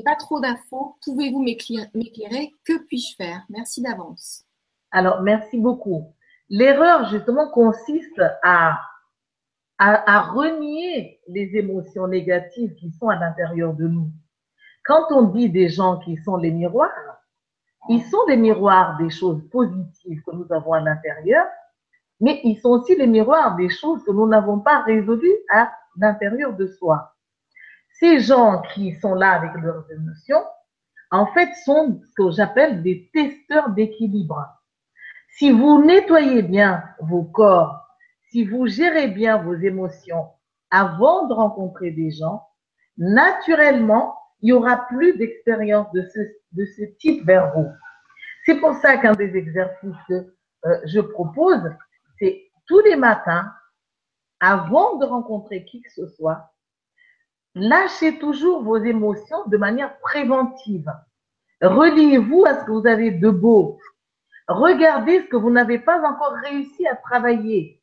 [0.05, 0.99] pas trop d'infos.
[1.03, 2.55] Pouvez-vous m'éclairer?
[2.65, 3.47] Que puis-je faire?
[3.49, 4.45] Merci d'avance.
[4.91, 6.13] Alors, merci beaucoup.
[6.51, 8.79] L'erreur, justement, consiste à,
[9.79, 14.11] à, à renier les émotions négatives qui sont à l'intérieur de nous.
[14.85, 17.19] Quand on dit des gens qui sont les miroirs,
[17.89, 21.47] ils sont les miroirs des choses positives que nous avons à l'intérieur,
[22.21, 26.55] mais ils sont aussi les miroirs des choses que nous n'avons pas résolues à l'intérieur
[26.55, 27.15] de soi.
[27.99, 30.45] Ces gens qui sont là avec leurs émotions,
[31.11, 34.47] en fait, sont ce que j'appelle des testeurs d'équilibre.
[35.31, 37.88] Si vous nettoyez bien vos corps,
[38.31, 40.29] si vous gérez bien vos émotions
[40.71, 42.47] avant de rencontrer des gens,
[42.97, 46.21] naturellement, il n'y aura plus d'expérience de ce,
[46.53, 47.69] de ce type vers vous.
[48.45, 50.15] C'est pour ça qu'un des exercices que
[50.67, 51.63] euh, je propose,
[52.19, 53.53] c'est tous les matins,
[54.41, 56.53] avant de rencontrer qui que ce soit,
[57.55, 60.93] lâchez toujours vos émotions de manière préventive.
[61.61, 63.81] Reliez-vous à ce que vous avez de beau.
[64.47, 67.78] Regardez ce que vous n'avez pas encore réussi à travailler.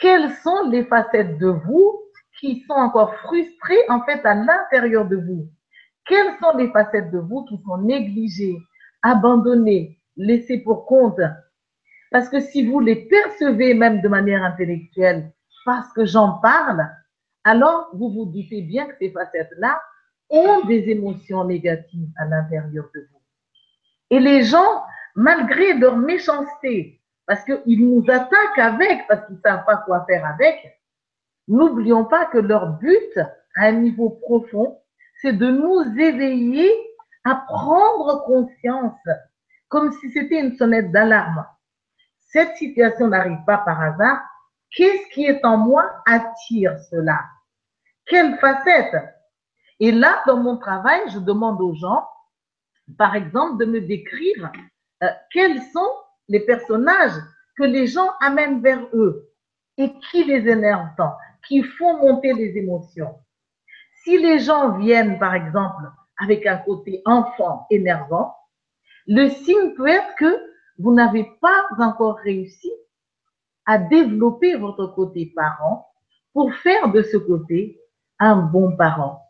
[0.00, 2.00] Quelles sont les facettes de vous
[2.38, 5.48] qui sont encore frustrées en fait à l'intérieur de vous?
[6.06, 8.58] Quelles sont les facettes de vous qui sont négligées,
[9.02, 11.20] abandonnées, laissées pour compte?
[12.10, 15.32] Parce que si vous les percevez même de manière intellectuelle,
[15.64, 16.88] parce que j'en parle,
[17.44, 19.80] alors vous vous doutez bien que ces facettes-là
[20.30, 23.20] ont des émotions négatives à l'intérieur de vous.
[24.10, 24.82] Et les gens,
[25.14, 26.97] malgré leur méchanceté,
[27.28, 30.80] parce qu'ils nous attaquent avec, parce qu'ils ne savent pas quoi faire avec.
[31.46, 33.18] N'oublions pas que leur but,
[33.56, 34.80] à un niveau profond,
[35.20, 36.72] c'est de nous éveiller
[37.24, 38.98] à prendre conscience,
[39.68, 41.46] comme si c'était une sonnette d'alarme.
[42.20, 44.22] Cette situation n'arrive pas par hasard.
[44.74, 47.20] Qu'est-ce qui est en moi attire cela?
[48.06, 48.96] Quelle facette?
[49.80, 52.08] Et là, dans mon travail, je demande aux gens,
[52.96, 54.50] par exemple, de me décrire
[55.02, 55.92] euh, quels sont
[56.28, 57.20] les personnages
[57.56, 59.30] que les gens amènent vers eux
[59.76, 61.14] et qui les énervent tant,
[61.46, 63.14] qui font monter les émotions.
[64.04, 65.84] Si les gens viennent, par exemple,
[66.18, 68.34] avec un côté enfant énervant,
[69.06, 72.70] le signe peut être que vous n'avez pas encore réussi
[73.66, 75.90] à développer votre côté parent
[76.32, 77.80] pour faire de ce côté
[78.18, 79.22] un bon parent.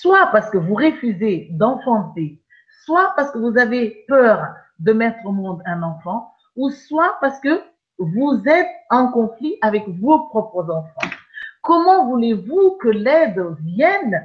[0.00, 2.42] Soit parce que vous refusez d'enfanter,
[2.84, 7.38] soit parce que vous avez peur de mettre au monde un enfant, ou soit parce
[7.40, 7.62] que
[7.98, 11.14] vous êtes en conflit avec vos propres enfants.
[11.62, 14.22] Comment voulez-vous que l'aide vienne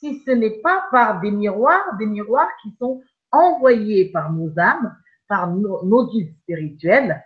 [0.00, 4.94] si ce n'est pas par des miroirs, des miroirs qui sont envoyés par nos âmes,
[5.28, 7.24] par nos, guides spirituels?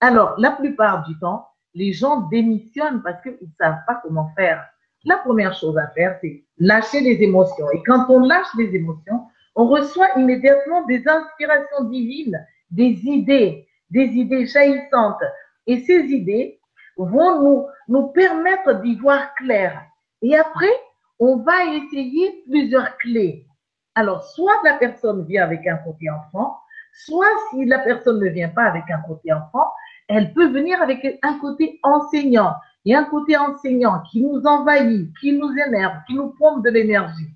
[0.00, 4.64] Alors, la plupart du temps, les gens démissionnent parce qu'ils ne savent pas comment faire.
[5.04, 7.70] La première chose à faire, c'est lâcher les émotions.
[7.72, 12.38] Et quand on lâche les émotions, on reçoit immédiatement des inspirations divines,
[12.70, 15.22] des idées, des idées jaillissantes.
[15.66, 16.60] Et ces idées
[16.96, 19.82] vont nous, nous permettre d'y voir clair.
[20.22, 20.72] Et après,
[21.18, 23.46] on va essayer plusieurs clés.
[23.94, 26.58] Alors, soit la personne vient avec un côté enfant,
[26.92, 29.70] soit si la personne ne vient pas avec un côté enfant,
[30.08, 32.54] elle peut venir avec un côté enseignant.
[32.86, 37.30] Et un côté enseignant qui nous envahit, qui nous énerve, qui nous pompe de l'énergie.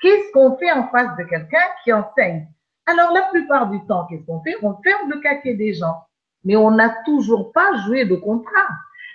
[0.00, 2.46] Qu'est-ce qu'on fait en face de quelqu'un qui enseigne?
[2.86, 4.56] Alors, la plupart du temps, qu'est-ce qu'on fait?
[4.62, 6.04] On ferme le caquet des gens.
[6.44, 8.68] Mais on n'a toujours pas joué de contrat.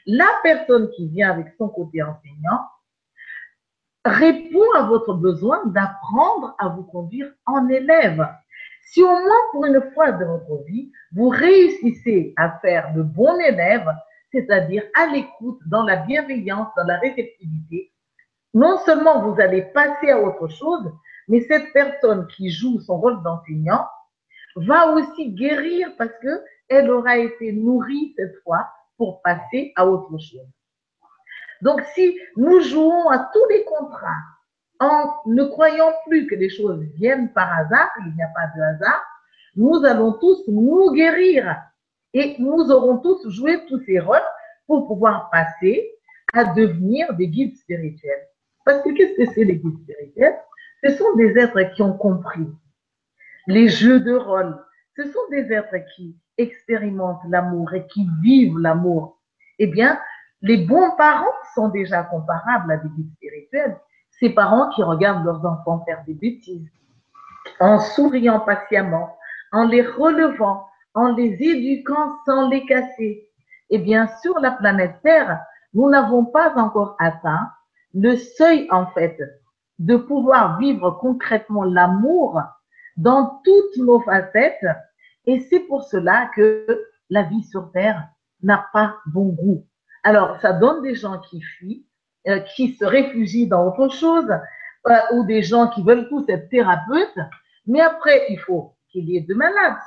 [0.06, 2.62] La personne qui vient avec son côté enseignant
[4.06, 8.28] répond à votre besoin d'apprendre à vous conduire en élève.
[8.82, 13.40] Si au moins pour une fois de votre vie, vous réussissez à faire de bons
[13.40, 13.90] élèves,
[14.32, 17.93] c'est-à-dire à, l'écoute, dans la bienveillance, dans la réceptivité,
[18.54, 20.92] non seulement vous allez passer à autre chose,
[21.28, 23.88] mais cette personne qui joue son rôle d'enseignant
[24.56, 30.18] va aussi guérir parce que elle aura été nourrie cette fois pour passer à autre
[30.18, 30.48] chose.
[31.62, 34.22] Donc, si nous jouons à tous les contrats
[34.80, 38.62] en ne croyant plus que les choses viennent par hasard, il n'y a pas de
[38.62, 39.02] hasard,
[39.56, 41.56] nous allons tous nous guérir
[42.14, 44.20] et nous aurons tous joué tous ces rôles
[44.68, 45.90] pour pouvoir passer
[46.34, 48.28] à devenir des guides spirituels.
[48.66, 50.38] Parce que qu'est-ce que c'est les guides spirituels
[50.84, 52.48] Ce sont des êtres qui ont compris
[53.48, 54.58] les jeux de rôle.
[54.96, 59.20] Ce sont des êtres qui expérimentent l'amour et qui vivent l'amour.
[59.60, 60.00] Eh bien,
[60.42, 63.78] les bons parents sont déjà comparables à des guides spirituels.
[64.12, 66.70] Ces parents qui regardent leurs enfants faire des bêtises,
[67.60, 69.18] en souriant patiemment,
[69.52, 73.28] en les relevant, en les éduquant sans les casser.
[73.70, 77.50] Eh bien, sur la planète Terre, nous n'avons pas encore atteint
[77.94, 79.18] le seuil, en fait,
[79.80, 82.42] de pouvoir vivre concrètement l'amour
[82.98, 84.66] dans toutes nos facettes.
[85.26, 88.08] Et c'est pour cela que la vie sur Terre
[88.42, 89.66] n'a pas bon goût.
[90.04, 91.86] Alors, ça donne des gens qui fuient,
[92.28, 94.30] euh, qui se réfugient dans autre chose,
[94.88, 97.20] euh, ou des gens qui veulent tous être thérapeutes.
[97.66, 99.78] Mais après, il faut qu'il y ait de malades.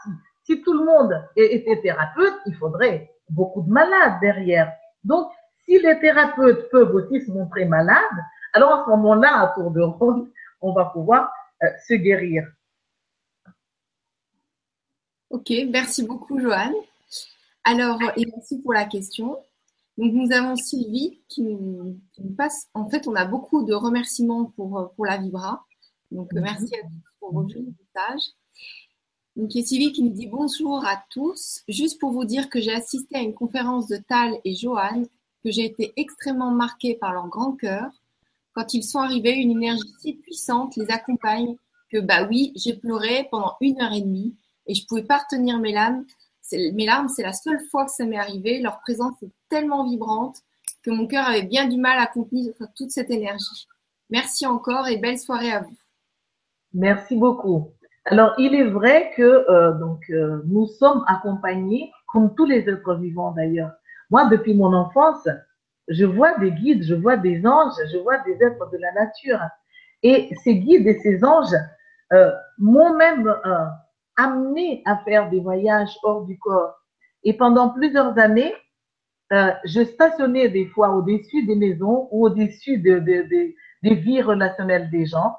[0.44, 4.72] Si, tout le monde était thérapeute, il faudrait beaucoup de malades derrière.
[5.04, 5.28] Donc,
[5.68, 8.00] si les thérapeutes peuvent aussi se montrer malades,
[8.52, 11.30] alors à ce moment-là, à tour de rôle, on va pouvoir
[11.62, 12.46] euh, se guérir.
[15.30, 16.74] Ok, merci beaucoup, Joanne.
[17.64, 19.36] Alors, et merci pour la question.
[19.98, 21.98] Donc, nous avons Sylvie qui nous,
[22.36, 22.68] passe.
[22.74, 25.64] En fait, on a beaucoup de remerciements pour, pour la Vibra.
[26.10, 26.42] Donc, mhm.
[26.42, 28.30] merci à tous pour vos jolis messages.
[29.34, 31.62] Donc, il y a Sylvie qui nous dit bonjour à tous.
[31.68, 35.02] Juste pour vous dire que j'ai assisté à une conférence de Tal et Johan,
[35.46, 37.88] que j'ai été extrêmement marquée par leur grand cœur.
[38.52, 41.54] Quand ils sont arrivés, une énergie si puissante les accompagne
[41.92, 44.34] que, bah oui, j'ai pleuré pendant une heure et demie
[44.66, 46.04] et je pouvais pas retenir mes larmes
[46.52, 48.60] mes larmes, c'est la seule fois que ça m'est arrivé.
[48.60, 50.38] Leur présence est tellement vibrante
[50.82, 53.66] que mon cœur avait bien du mal à contenir toute cette énergie.
[54.10, 55.76] Merci encore et belle soirée à vous.
[56.72, 57.72] Merci beaucoup.
[58.04, 62.94] Alors, il est vrai que euh, donc euh, nous sommes accompagnés, comme tous les êtres
[62.94, 63.72] vivants d'ailleurs.
[64.10, 65.28] Moi, depuis mon enfance,
[65.88, 69.40] je vois des guides, je vois des anges, je vois des êtres de la nature.
[70.02, 71.54] Et ces guides et ces anges
[72.12, 73.32] euh, m'ont même
[74.16, 76.74] amené à faire des voyages hors du corps.
[77.24, 78.54] Et pendant plusieurs années,
[79.32, 84.22] euh, je stationnais des fois au-dessus des maisons ou au-dessus de, de, de, des vies
[84.22, 85.34] relationnelles des gens.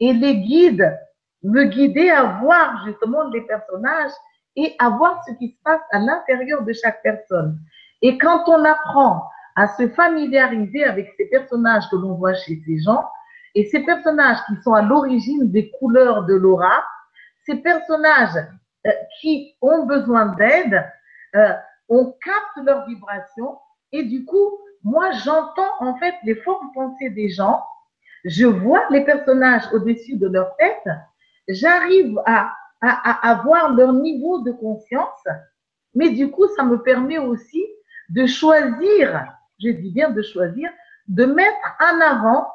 [0.00, 0.98] Et les guides
[1.42, 4.12] me guidaient à voir justement les personnages
[4.56, 7.58] et à voir ce qui se passe à l'intérieur de chaque personne.
[8.02, 12.78] Et quand on apprend à se familiariser avec ces personnages que l'on voit chez ces
[12.78, 13.04] gens,
[13.54, 16.84] et ces personnages qui sont à l'origine des couleurs de l'aura,
[17.46, 18.36] ces personnages
[18.86, 20.84] euh, qui ont besoin d'aide,
[21.34, 21.54] euh,
[21.88, 23.58] on capte leur vibration
[23.92, 27.62] et du coup, moi, j'entends en fait les formes pensées des gens,
[28.24, 30.88] je vois les personnages au-dessus de leur tête,
[31.48, 35.24] j'arrive à, à, à, voir leur niveau de conscience,
[35.94, 37.64] mais du coup, ça me permet aussi
[38.10, 39.26] de choisir,
[39.62, 40.70] je dis bien de choisir,
[41.08, 42.48] de mettre en avant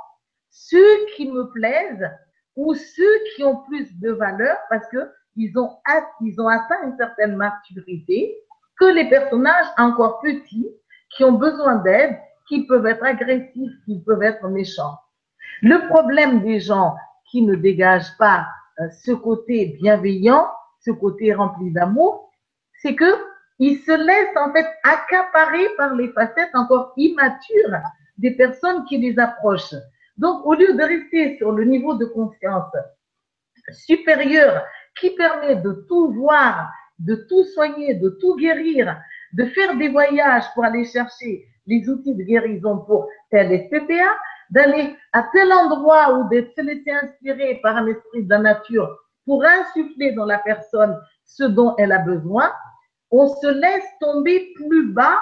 [0.50, 2.10] ceux qui me plaisent
[2.56, 5.78] ou ceux qui ont plus de valeur parce que ils ont,
[6.22, 8.38] ils ont atteint une certaine maturité
[8.80, 10.70] que les personnages encore petits
[11.16, 14.98] qui ont besoin d'aide, qui peuvent être agressifs, qui peuvent être méchants.
[15.62, 16.96] Le problème des gens
[17.30, 18.48] qui ne dégagent pas
[18.80, 22.32] euh, ce côté bienveillant, ce côté rempli d'amour,
[22.82, 23.31] c'est que
[23.62, 27.78] ils se laissent en fait accaparer par les facettes encore immatures
[28.18, 29.76] des personnes qui les approchent.
[30.18, 32.74] Donc, au lieu de rester sur le niveau de conscience
[33.72, 34.64] supérieur
[35.00, 39.00] qui permet de tout voir, de tout soigner, de tout guérir,
[39.34, 44.18] de faire des voyages pour aller chercher les outils de guérison pour tel SPPA,
[44.50, 48.98] d'aller à tel endroit ou de se laisser inspirer par un esprit de la nature
[49.24, 52.52] pour insuffler dans la personne ce dont elle a besoin,
[53.12, 55.22] on se laisse tomber plus bas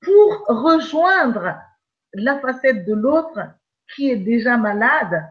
[0.00, 1.56] pour rejoindre
[2.14, 3.40] la facette de l'autre
[3.94, 5.24] qui est déjà malade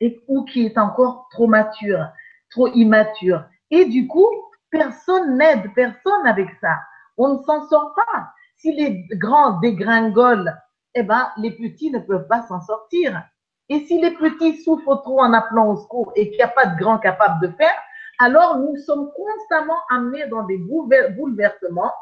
[0.00, 2.06] et, ou qui est encore trop mature,
[2.50, 3.44] trop immature.
[3.70, 4.28] Et du coup,
[4.70, 6.78] personne n'aide personne avec ça.
[7.16, 8.32] On ne s'en sort pas.
[8.56, 10.52] Si les grands dégringolent,
[10.94, 13.22] eh ben, les petits ne peuvent pas s'en sortir.
[13.68, 16.66] Et si les petits souffrent trop en appelant au secours et qu'il n'y a pas
[16.66, 17.74] de grands capables de faire,
[18.22, 21.92] alors nous sommes constamment amenés dans des bouleversements.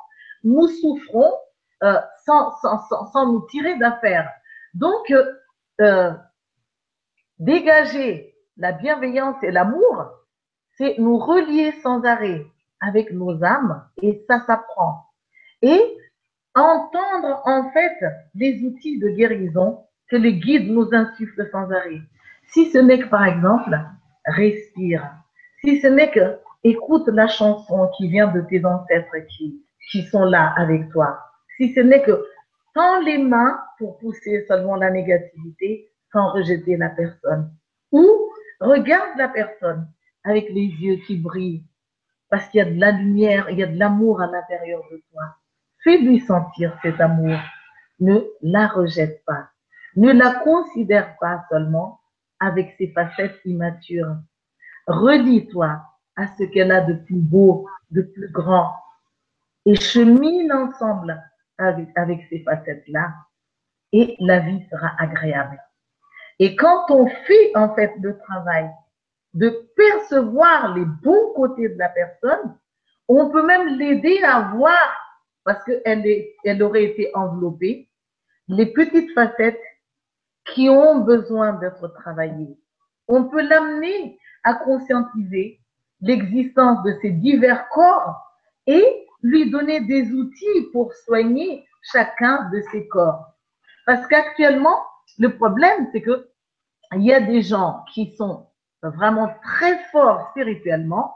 [0.45, 1.33] Nous souffrons
[1.83, 4.31] euh, sans, nous tirer d'affaire.
[4.75, 5.25] Donc, euh,
[5.81, 6.13] euh,
[7.39, 10.11] dégager la bienveillance et l'amour,
[10.77, 12.45] c'est nous relier sans arrêt
[12.81, 15.07] avec nos âmes et ça s'apprend.
[15.63, 15.81] Et
[16.55, 17.97] entendre en fait
[18.35, 22.03] les outils de guérison que les guides nous insufflent sans arrêt.
[22.49, 23.79] Si ce n'est que par exemple,
[24.27, 25.20] respire.
[25.63, 30.25] Si ce n'est que écoute la chanson qui vient de tes ancêtres qui, qui sont
[30.25, 31.19] là avec toi.
[31.57, 32.27] Si ce n'est que
[32.75, 37.53] tends les mains pour pousser seulement la négativité sans rejeter la personne.
[37.93, 38.09] Ou
[38.61, 39.89] regarde la personne
[40.25, 41.65] avec les yeux qui brillent
[42.31, 45.03] parce qu'il y a de la lumière, il y a de l'amour à l'intérieur de
[45.11, 45.35] toi.
[45.83, 47.37] Fais-lui sentir cet amour.
[47.99, 49.49] Ne la rejette pas.
[49.97, 52.01] Ne la considère pas seulement
[52.39, 54.17] avec ses facettes immatures.
[54.87, 55.81] Redis-toi
[56.17, 58.73] à ce qu'elle a de plus beau, de plus grand.
[59.67, 61.23] Et chemine ensemble
[61.59, 63.15] avec, ces facettes-là.
[63.93, 65.61] Et la vie sera agréable.
[66.39, 68.71] Et quand on fait en fait le travail
[69.35, 72.57] de percevoir les bons côtés de la personne,
[73.09, 74.89] on peut même l'aider à voir,
[75.45, 76.05] parce qu'elle
[76.45, 77.91] elle aurait été enveloppée,
[78.49, 79.61] les petites facettes
[80.47, 82.57] qui ont besoin d'être travaillées.
[83.09, 85.61] On peut l'amener à conscientiser
[86.01, 88.21] l'existence de ces divers corps
[88.67, 88.85] et
[89.23, 93.27] lui donner des outils pour soigner chacun de ces corps.
[93.87, 94.79] Parce qu'actuellement,
[95.19, 96.31] le problème, c'est que
[96.97, 98.47] il y a des gens qui sont
[98.83, 101.15] vraiment très forts spirituellement,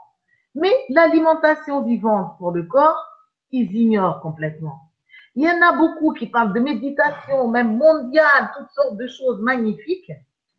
[0.53, 3.03] mais l'alimentation vivante pour le corps,
[3.51, 4.91] ils ignorent complètement.
[5.35, 9.41] Il y en a beaucoup qui parlent de méditation, même mondiale, toutes sortes de choses
[9.41, 10.11] magnifiques,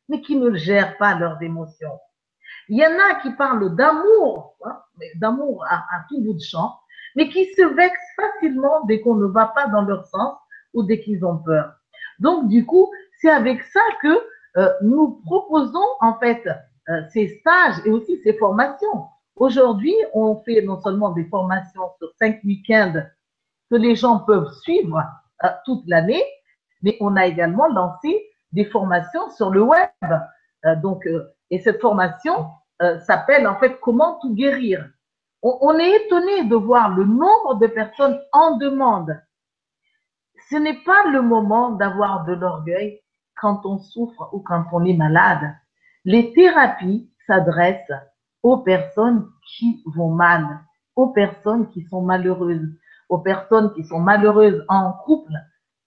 [0.08, 1.98] mais qui ne gèrent pas leurs émotions.
[2.68, 4.80] Il y en a qui parlent d'amour, hein,
[5.16, 6.78] d'amour à, à, tout bout de champ,
[7.14, 10.36] mais qui se vexent facilement dès qu'on ne va pas dans leur sens
[10.74, 11.72] ou dès qu'ils ont peur.
[12.18, 12.90] Donc, du coup,
[13.20, 14.20] c'est avec ça que
[14.56, 16.46] euh, nous proposons en fait
[16.88, 19.06] euh, ces stages et aussi ces formations.
[19.36, 23.02] Aujourd'hui, on fait non seulement des formations sur cinq week-ends
[23.70, 25.02] que les gens peuvent suivre
[25.44, 26.22] euh, toute l'année,
[26.82, 29.90] mais on a également lancé des formations sur le web.
[30.82, 31.06] donc,
[31.50, 32.50] et cette formation
[33.00, 34.88] s'appelle en fait Comment tout guérir.
[35.42, 39.20] On, on est étonné de voir le nombre de personnes en demande.
[40.50, 43.00] Ce n'est pas le moment d'avoir de l'orgueil,
[43.36, 45.54] quand on souffre ou quand on est malade.
[46.04, 47.92] Les thérapies s'adressent
[48.42, 50.60] aux personnes qui vont mal,
[50.94, 52.68] aux personnes qui sont malheureuses,
[53.08, 55.32] aux personnes qui sont malheureuses en couple,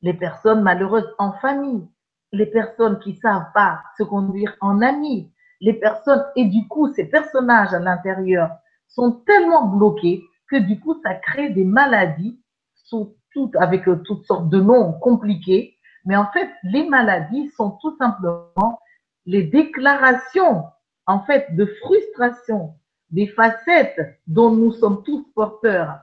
[0.02, 1.88] les personnes malheureuses en famille,
[2.32, 7.06] les personnes qui savent pas se conduire en amis, les personnes, et du coup, ces
[7.06, 8.52] personnages à l'intérieur
[8.88, 12.40] sont tellement bloqués que du coup, ça crée des maladies
[12.74, 15.76] sous toutes, avec euh, toutes sortes de noms compliqués.
[16.06, 18.80] Mais en fait, les maladies sont tout simplement
[19.26, 20.66] les déclarations,
[21.06, 22.74] en fait, de frustration,
[23.12, 26.00] des facettes dont nous sommes tous porteurs.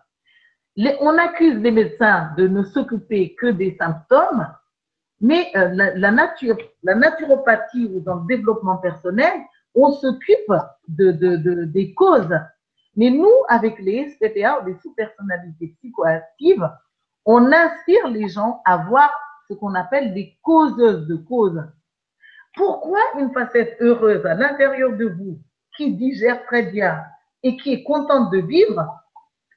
[1.01, 4.47] on accuse les médecins de ne s'occuper que des symptômes,
[5.21, 9.33] mais euh, la, nature, la naturopathie ou dans le développement personnel,
[9.75, 10.53] on s'occupe
[10.89, 12.35] de, de, des causes.
[12.97, 16.69] Mais nous, avec les SPPA ou les sous-personnalités psychoactives,
[17.25, 19.11] on inspire les gens à voir
[19.49, 21.62] ce qu'on appelle des causeuses de causes.
[22.55, 25.39] Pourquoi une facette heureuse à l'intérieur de vous,
[25.77, 27.03] qui digère très bien
[27.43, 28.83] et qui est contente de vivre,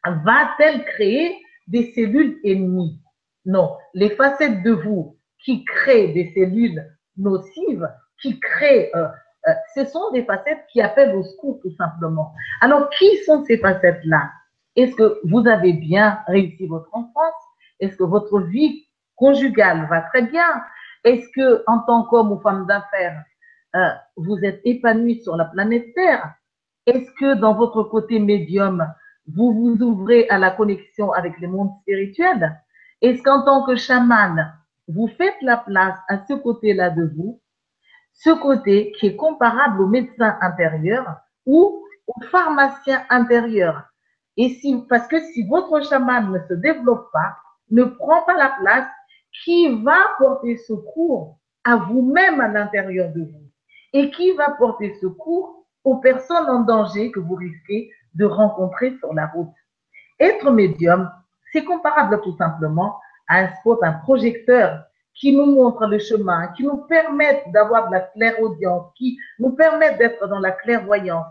[0.06, 1.38] va-t-elle créer
[1.68, 3.00] des cellules ennemies?
[3.46, 6.84] Non, les facettes de vous qui créent des cellules
[7.18, 7.88] nocives,
[8.22, 9.08] qui créent, euh,
[9.48, 12.34] euh, ce sont des facettes qui appellent au secours tout simplement.
[12.62, 14.32] Alors, qui sont ces facettes-là?
[14.76, 17.34] Est-ce que vous avez bien réussi votre enfance?
[17.80, 20.64] Est-ce que votre vie conjugale va très bien?
[21.04, 23.24] Est-ce que, en tant qu'homme ou femme d'affaires,
[23.76, 26.34] euh, vous êtes épanoui sur la planète Terre?
[26.86, 28.86] Est-ce que dans votre côté médium,
[29.28, 32.60] vous vous ouvrez à la connexion avec les mondes spirituels?
[33.02, 34.54] Est-ce qu'en tant que chaman,
[34.90, 37.40] vous faites la place à ce côté-là de vous,
[38.14, 43.84] ce côté qui est comparable au médecin intérieur ou au pharmacien intérieur.
[44.36, 47.36] Et si, parce que si votre chaman ne se développe pas,
[47.70, 48.88] ne prend pas la place,
[49.44, 53.44] qui va porter secours à vous-même à l'intérieur de vous?
[53.94, 59.14] Et qui va porter secours aux personnes en danger que vous risquez de rencontrer sur
[59.14, 59.54] la route?
[60.20, 61.12] Être médium,
[61.52, 63.00] c'est comparable tout simplement
[63.30, 68.00] un spot, un projecteur qui nous montre le chemin, qui nous permettent d'avoir de la
[68.02, 71.28] clairaudience, qui nous permettent d'être dans la clairvoyance.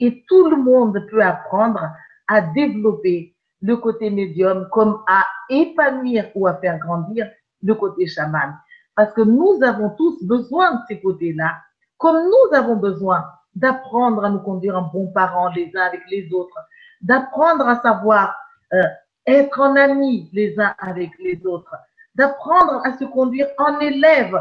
[0.00, 1.90] Et tout le monde peut apprendre
[2.26, 7.28] à développer le côté médium comme à épanouir ou à faire grandir
[7.62, 8.54] le côté chaman.
[8.94, 11.56] Parce que nous avons tous besoin de ces côtés-là,
[11.96, 13.24] comme nous avons besoin
[13.54, 16.58] d'apprendre à nous conduire en bons parents les uns avec les autres,
[17.00, 18.36] d'apprendre à savoir
[18.72, 18.82] euh,
[19.28, 21.74] être en amis les uns avec les autres,
[22.14, 24.36] d'apprendre à se conduire en élève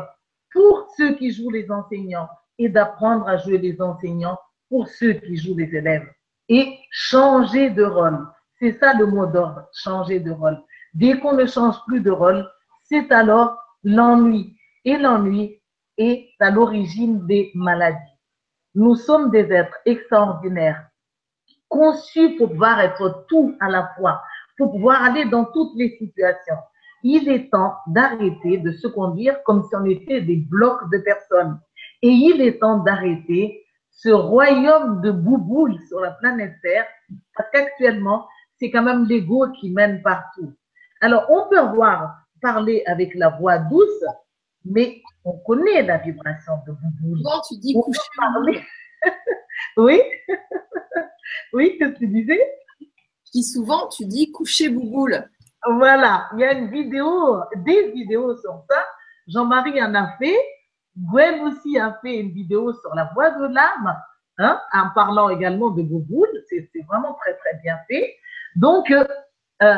[0.52, 5.38] pour ceux qui jouent les enseignants et d'apprendre à jouer les enseignants pour ceux qui
[5.38, 6.08] jouent les élèves
[6.50, 8.26] et changer de rôle.
[8.60, 10.58] C'est ça le mot d'ordre, changer de rôle.
[10.94, 12.50] Dès qu'on ne change plus de rôle,
[12.84, 14.56] c'est alors l'ennui.
[14.86, 15.62] Et l'ennui
[15.98, 17.98] est à l'origine des maladies.
[18.74, 20.88] Nous sommes des êtres extraordinaires,
[21.68, 24.22] conçus pour pouvoir être tout à la fois,
[24.58, 26.58] pour pouvoir aller dans toutes les situations.
[27.04, 31.60] Il est temps d'arrêter de se conduire comme si on était des blocs de personnes.
[32.02, 36.86] Et il est temps d'arrêter ce royaume de bouboules sur la planète Terre,
[37.36, 38.28] parce qu'actuellement,
[38.60, 40.54] c'est quand même l'ego qui mène partout.
[41.02, 44.04] Alors, on peut avoir parlé avec la voix douce,
[44.66, 47.18] mais on connaît la vibration de Bouboule.
[47.20, 48.64] Souvent, tu dis coucher.
[49.78, 50.02] Oui.
[51.54, 52.40] oui, qu'est-ce que tu disais?
[53.34, 55.30] Dis souvent, tu dis coucher Bouboule.
[55.66, 58.86] Voilà, il y a une vidéo, des vidéos sur ça.
[59.28, 60.38] Jean-Marie en a fait.
[60.98, 63.96] Gwen aussi a fait une vidéo sur la voix de l'âme,
[64.40, 66.44] hein, en parlant également de Bouboule.
[66.50, 68.16] C'est vraiment très, très bien fait.
[68.56, 69.06] Donc, euh,
[69.62, 69.76] euh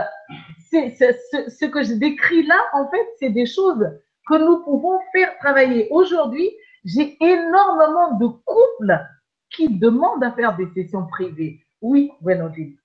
[0.72, 3.86] ce, ce que je décris là, en fait, c'est des choses
[4.28, 5.88] que nous pouvons faire travailler.
[5.89, 6.50] Aujourd'hui,
[6.86, 9.00] j'ai énormément de couples
[9.50, 11.60] qui demandent à faire des sessions privées.
[11.82, 12.78] Oui, Gwenodine.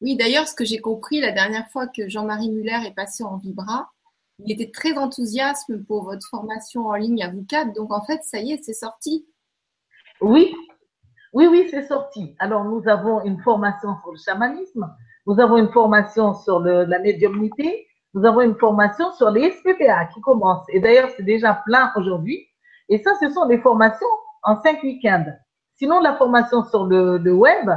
[0.00, 3.36] Oui, d'ailleurs, ce que j'ai compris la dernière fois que Jean-Marie Muller est passé en
[3.36, 3.90] Vibra,
[4.38, 7.44] il était très enthousiaste pour votre formation en ligne à vous.
[7.74, 9.26] Donc, en fait, ça y est, c'est sorti.
[10.20, 10.54] Oui,
[11.32, 12.36] oui, oui, c'est sorti.
[12.38, 14.88] Alors, nous avons une formation sur le chamanisme,
[15.26, 20.20] nous avons une formation sur la médiumnité, nous avons une formation sur les SPPA qui
[20.20, 20.64] commence.
[20.70, 22.46] Et d'ailleurs, c'est déjà plein aujourd'hui.
[22.88, 24.06] Et ça, ce sont des formations
[24.42, 25.26] en cinq week-ends.
[25.74, 27.70] Sinon, la formation sur le, web,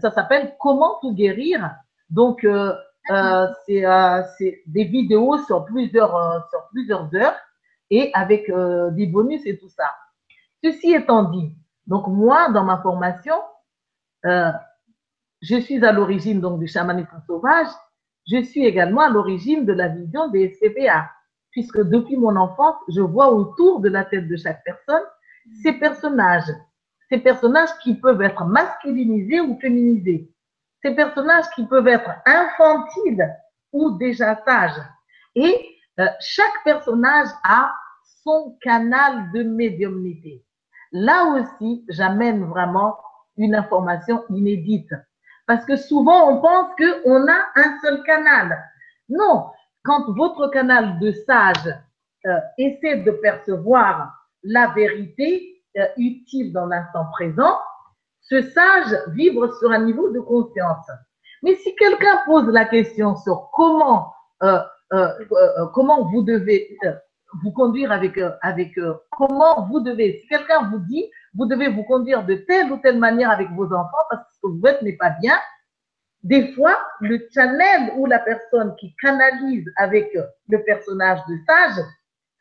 [0.00, 1.76] ça s'appelle Comment tout guérir.
[2.10, 2.74] Donc, euh,
[3.10, 7.36] euh, euh, c'est des vidéos sur plusieurs, sur plusieurs heures
[7.90, 8.50] et avec
[8.92, 9.90] des bonus et tout ça.
[10.62, 11.54] Ceci étant dit,
[11.86, 13.36] donc moi, dans ma formation,
[14.24, 17.68] je suis à l'origine donc du chamanisme sauvage
[18.30, 21.10] je suis également à l'origine de la vision des SPPA,
[21.50, 25.02] puisque depuis mon enfance, je vois autour de la tête de chaque personne
[25.62, 26.50] ces personnages,
[27.08, 30.30] ces personnages qui peuvent être masculinisés ou féminisés,
[30.82, 33.34] ces personnages qui peuvent être infantiles
[33.72, 34.80] ou déjà sages.
[35.34, 37.72] Et euh, chaque personnage a
[38.24, 40.44] son canal de médiumnité.
[40.92, 42.96] Là aussi, j'amène vraiment
[43.36, 44.92] une information inédite.
[45.46, 48.62] Parce que souvent, on pense qu'on a un seul canal.
[49.08, 49.50] Non,
[49.82, 51.74] quand votre canal de sage
[52.26, 55.57] euh, essaie de percevoir la vérité
[55.96, 57.58] utile dans l'instant présent,
[58.20, 60.86] ce sage vibre sur un niveau de conscience.
[61.42, 64.12] Mais si quelqu'un pose la question sur comment,
[64.42, 64.58] euh,
[64.92, 66.76] euh, euh comment vous devez
[67.42, 68.78] vous conduire avec, avec
[69.12, 72.98] comment vous devez, si quelqu'un vous dit, vous devez vous conduire de telle ou telle
[72.98, 75.38] manière avec vos enfants parce que ce que vous faites n'est pas bien,
[76.22, 80.16] des fois, le channel ou la personne qui canalise avec
[80.48, 81.84] le personnage de sage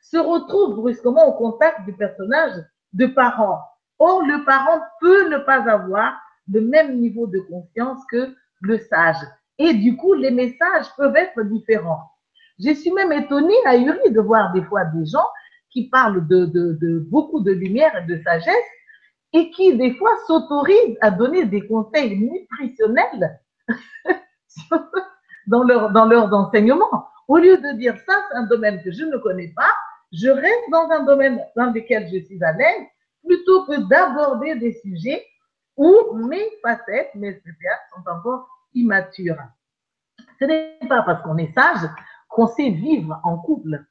[0.01, 2.53] se retrouve brusquement au contact du personnage
[2.97, 3.61] de parent.
[3.99, 6.13] Or, le parent peut ne pas avoir
[6.51, 9.17] le même niveau de conscience que le sage.
[9.59, 12.11] Et du coup, les messages peuvent être différents.
[12.59, 15.27] Je suis même étonnée, ahurie de voir des fois des gens
[15.69, 18.55] qui parlent de, beaucoup de lumière et de sagesse
[19.33, 23.39] et qui, des fois, s'autorisent à donner des conseils nutritionnels
[25.47, 27.07] dans leurs enseignements.
[27.27, 29.73] Au lieu de dire ça, c'est un domaine que je ne connais pas,
[30.11, 32.85] je reste dans un domaine dans lequel je suis à l'aise
[33.25, 35.25] plutôt que d'aborder des sujets
[35.75, 39.37] où mes facettes, mes spéciales sont encore immatures.
[40.39, 41.89] Ce n'est pas parce qu'on est sage
[42.29, 43.83] qu'on sait vivre en couple.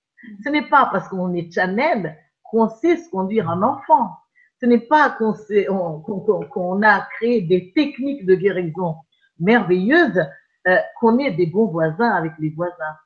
[0.45, 4.17] Ce n'est pas parce qu'on est channel qu'on sait se conduire un enfant.
[4.61, 5.35] Ce n'est pas qu'on
[6.01, 8.97] qu'on a créé des techniques de guérison
[9.39, 10.25] merveilleuses
[10.67, 12.97] euh, qu'on est des bons voisins avec les voisins.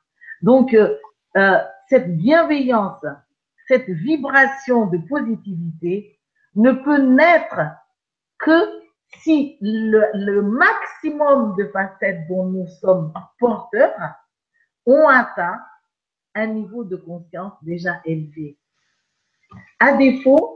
[0.41, 0.95] Donc, euh,
[1.37, 1.59] euh,
[1.91, 3.05] cette bienveillance,
[3.67, 6.17] cette vibration de positivité
[6.55, 7.59] ne peut naître
[8.39, 8.81] que
[9.17, 14.15] si le, maximum de facettes dont nous sommes porteurs
[14.85, 15.59] ont atteint
[16.33, 18.57] un niveau de conscience déjà élevé.
[19.77, 20.55] À défaut,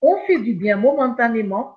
[0.00, 1.76] on fait du bien momentanément,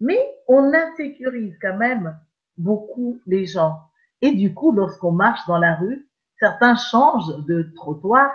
[0.00, 0.18] mais
[0.48, 2.18] on insécurise quand même
[2.58, 3.78] beaucoup les gens.
[4.20, 6.08] Et du coup, lorsqu'on marche dans la rue,
[6.44, 8.30] certains changent de trottoir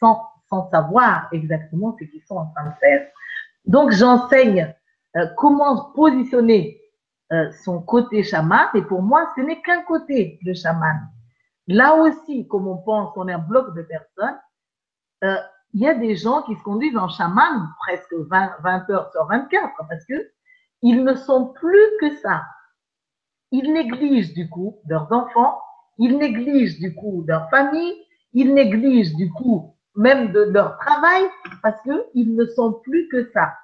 [0.00, 3.06] sans, sans savoir exactement ce qu'ils sont en train de faire.
[3.66, 4.74] Donc, j'enseigne
[5.16, 6.80] euh, comment positionner
[7.32, 10.96] euh, son côté chaman, et pour moi, ce n'est qu'un côté de chaman.
[11.68, 14.40] Là aussi, comme on pense qu'on est un bloc de personnes,
[15.24, 15.36] euh,
[15.74, 19.26] il y a des gens qui se conduisent en chaman presque 20, 20 heures sur
[19.26, 20.30] 24 parce que
[20.80, 22.42] ils ne sont plus que ça.
[23.50, 25.60] Ils négligent du coup leurs enfants,
[25.98, 27.94] ils négligent du coup leur famille,
[28.32, 31.24] ils négligent du coup même de leur travail
[31.62, 33.54] parce que ils ne sont plus que ça.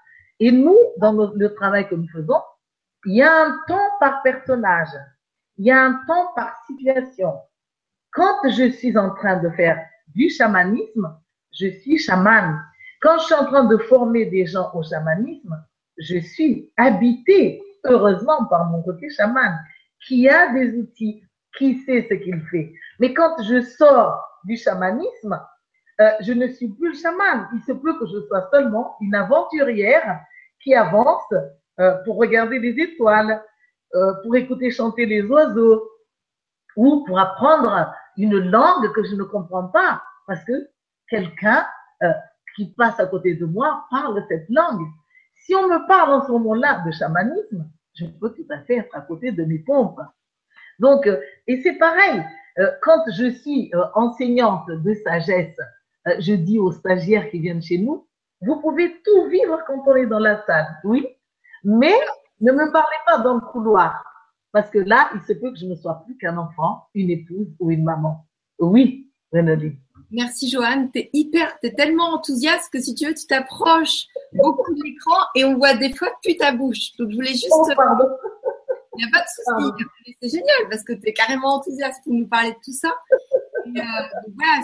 [0.41, 2.41] Et nous, dans le travail que nous faisons,
[3.07, 4.89] il y a un temps par personnage,
[5.57, 7.35] il y a un temps par situation.
[8.12, 9.81] Quand je suis en train de faire
[10.14, 11.16] du chamanisme,
[11.53, 12.61] je suis chaman.
[13.01, 15.57] Quand je suis en train de former des gens au chamanisme,
[15.99, 19.59] je suis habité, heureusement, par mon côté chaman,
[20.07, 21.22] qui a des outils,
[21.59, 22.72] qui sait ce qu'il fait.
[23.00, 25.40] Mais quand je sors du chamanisme,
[26.00, 27.48] euh, je ne suis plus le chaman.
[27.54, 30.20] Il se peut que je sois seulement une aventurière
[30.62, 31.32] qui avance
[31.80, 33.42] euh, pour regarder les étoiles,
[33.94, 35.82] euh, pour écouter chanter les oiseaux
[36.76, 40.68] ou pour apprendre une langue que je ne comprends pas parce que
[41.09, 41.66] quelqu'un
[42.54, 44.86] qui passe à côté de moi parle cette langue.
[45.34, 48.94] Si on me parle en ce moment-là de chamanisme, je peux tout à fait être
[48.94, 50.00] à côté de mes pompes.
[50.79, 51.09] Donc,
[51.47, 52.22] et c'est pareil,
[52.83, 55.57] quand je suis enseignante de sagesse
[56.09, 58.07] euh, je dis aux stagiaires qui viennent chez nous,
[58.41, 61.07] vous pouvez tout vivre quand on est dans la salle, oui,
[61.64, 61.95] mais
[62.41, 64.05] ne me parlez pas dans le couloir,
[64.53, 67.49] parce que là, il se peut que je ne sois plus qu'un enfant, une épouse
[67.59, 68.26] ou une maman.
[68.59, 69.79] Oui, Renée.
[70.11, 74.07] Merci Joanne, tu es hyper, tu es tellement enthousiaste que si tu veux, tu t'approches
[74.33, 76.97] beaucoup de l'écran et on voit des fois plus ta bouche.
[76.99, 77.53] Donc je voulais juste.
[77.53, 78.09] Oh, pardon.
[78.99, 80.14] Il n'y a pas de souci.
[80.20, 82.92] C'est génial parce que tu es carrément enthousiaste pour nous parler de tout ça.
[83.66, 83.82] Et, euh,
[84.34, 84.62] voilà,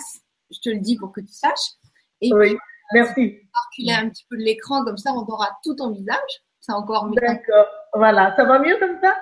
[0.50, 1.74] je te le dis pour que tu saches.
[2.20, 2.56] Et oui,
[2.92, 3.40] merci.
[3.52, 6.42] reculer un petit peu de l'écran, comme ça on aura tout ton visage.
[6.60, 7.20] C'est encore mieux.
[7.20, 8.34] D'accord, voilà.
[8.36, 9.14] Ça va mieux comme ça?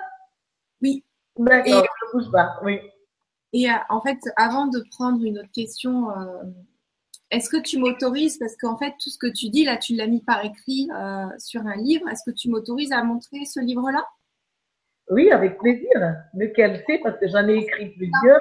[0.81, 1.03] Oui.
[1.37, 2.79] D'accord, je bouge pas, oui.
[3.51, 6.43] Et euh, en fait, avant de prendre une autre question, euh,
[7.31, 10.07] est-ce que tu m'autorises, parce qu'en fait, tout ce que tu dis, là, tu l'as
[10.07, 14.05] mis par écrit euh, sur un livre, est-ce que tu m'autorises à montrer ce livre-là?
[15.09, 15.89] Oui, avec plaisir.
[16.33, 16.99] Lequel c'est?
[16.99, 18.39] Parce que j'en ai écrit plusieurs.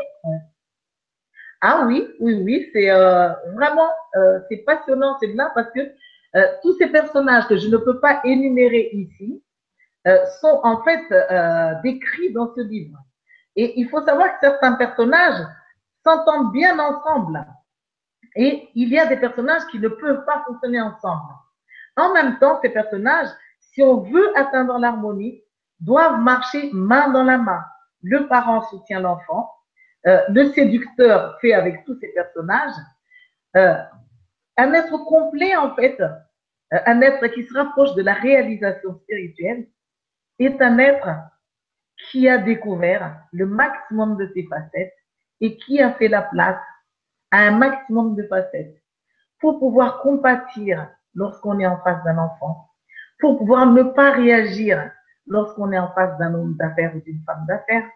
[1.64, 5.80] Ah oui, oui, oui, c'est euh, vraiment, euh, c'est passionnant, bien parce que
[6.34, 9.42] euh, tous ces personnages que je ne peux pas énumérer ici
[10.40, 11.00] sont en fait
[11.84, 12.98] décrits dans ce livre.
[13.54, 15.46] Et il faut savoir que certains personnages
[16.04, 17.46] s'entendent bien ensemble.
[18.34, 21.32] Et il y a des personnages qui ne peuvent pas fonctionner ensemble.
[21.96, 23.28] En même temps, ces personnages,
[23.60, 25.44] si on veut atteindre l'harmonie,
[25.82, 27.62] doivent marcher main dans la main.
[28.02, 29.50] Le parent soutient l'enfant,
[30.06, 32.74] euh, le séducteur fait avec tous ces personnages.
[33.56, 33.76] Euh,
[34.56, 39.68] un être complet, en fait, euh, un être qui se rapproche de la réalisation spirituelle,
[40.38, 41.08] est un être
[42.10, 44.94] qui a découvert le maximum de ses facettes
[45.40, 46.60] et qui a fait la place
[47.30, 48.82] à un maximum de facettes
[49.40, 52.70] pour pouvoir compatir lorsqu'on est en face d'un enfant,
[53.20, 54.90] pour pouvoir ne pas réagir
[55.26, 57.86] lorsqu'on est en face d'un homme d'affaires ou d'une femme d'affaires,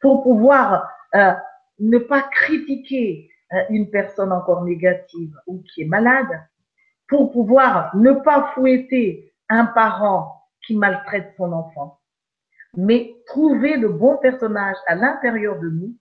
[0.00, 1.32] pour pouvoir euh,
[1.78, 6.40] ne pas critiquer euh, une personne encore négative ou qui est malade,
[7.08, 11.98] pour pouvoir ne pas fouetter un parent qui maltraite son enfant,
[12.76, 15.96] mais trouver le bon personnage à l'intérieur de nous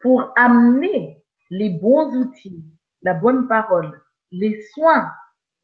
[0.00, 2.64] pour amener les bons outils,
[3.02, 5.10] la bonne parole, les soins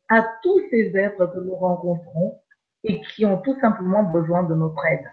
[0.09, 2.40] à tous ces êtres que nous rencontrons
[2.85, 5.11] et qui ont tout simplement besoin de notre aide.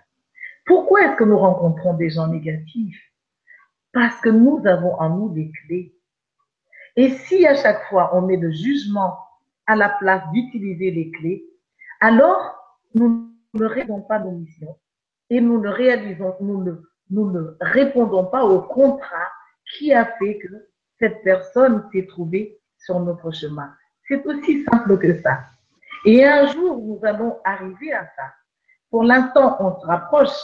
[0.66, 3.02] Pourquoi est-ce que nous rencontrons des gens négatifs?
[3.94, 5.96] Parce que nous avons en nous des clés.
[6.96, 9.18] Et si à chaque fois on met le jugement
[9.66, 11.46] à la place d'utiliser les clés,
[12.00, 12.56] alors
[12.96, 14.78] nous ne répondons pas nos missions
[15.30, 19.28] et nous ne réalisons, nous ne répondons pas au contrat
[19.78, 20.48] qui a fait que
[21.00, 23.74] cette personne s'est trouvée sur notre chemin.
[24.08, 25.40] C'est aussi simple que ça.
[26.06, 28.34] Et un jour, nous allons arriver à ça.
[28.90, 30.38] Pour l'instant, on se rapproche,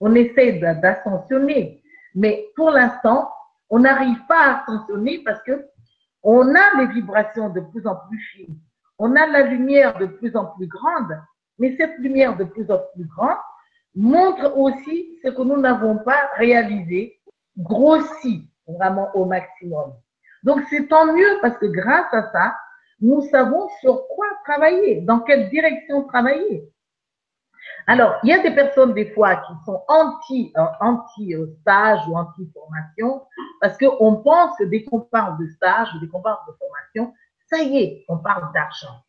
[0.00, 1.82] on essaie d'ascensionner,
[2.14, 3.30] mais pour l'instant,
[3.70, 5.66] on n'arrive pas à ascensionner parce que
[6.22, 8.58] on a les vibrations de plus en plus fines,
[8.98, 11.16] on a la lumière de plus en plus grande,
[11.58, 13.38] mais cette lumière de plus en plus grande
[13.94, 17.18] montre aussi ce que nous n'avons pas réalisé,
[17.56, 19.94] grossi vraiment au maximum.
[20.42, 22.56] Donc c'est tant mieux parce que grâce à ça,
[23.00, 24.15] nous savons sur quoi
[24.46, 26.70] travailler, dans quelle direction travailler?
[27.86, 32.50] Alors, il y a des personnes des fois qui sont anti, euh, stage ou anti
[32.52, 33.22] formation
[33.60, 37.14] parce qu'on pense que dès qu'on parle de stage ou dès qu'on parle de formation,
[37.48, 39.02] ça y est, on parle d'argent.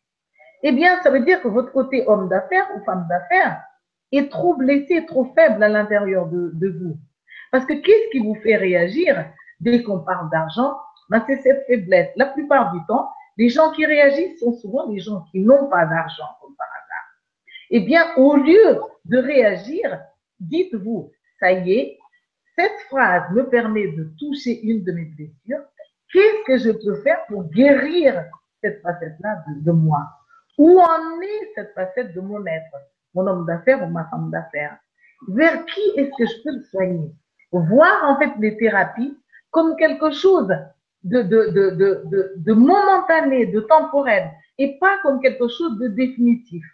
[0.62, 3.62] Eh bien, ça veut dire que votre côté homme d'affaires ou femme d'affaires
[4.12, 6.96] est trop blessé, trop faible à l'intérieur de, de vous.
[7.50, 9.24] Parce que qu'est-ce qui vous fait réagir
[9.60, 10.76] dès qu'on parle d'argent?
[11.10, 12.10] Ben, C'est cette faiblesse.
[12.16, 13.08] La plupart du temps,
[13.38, 17.06] les gens qui réagissent sont souvent les gens qui n'ont pas d'argent, comme par hasard.
[17.70, 20.00] Eh bien, au lieu de réagir,
[20.40, 21.98] dites-vous, ça y est,
[22.56, 25.64] cette phrase me permet de toucher une de mes blessures.
[26.12, 28.24] Qu'est-ce que je peux faire pour guérir
[28.60, 30.04] cette facette-là de, de moi?
[30.58, 32.76] Où en est cette facette de mon être,
[33.14, 34.76] mon homme d'affaires ou ma femme d'affaires?
[35.28, 37.14] Vers qui est-ce que je peux le soigner?
[37.52, 39.16] Voir en fait les thérapies
[39.52, 40.52] comme quelque chose
[41.04, 46.64] de, de, de, de, momentané, de temporel, et pas comme quelque chose de définitif.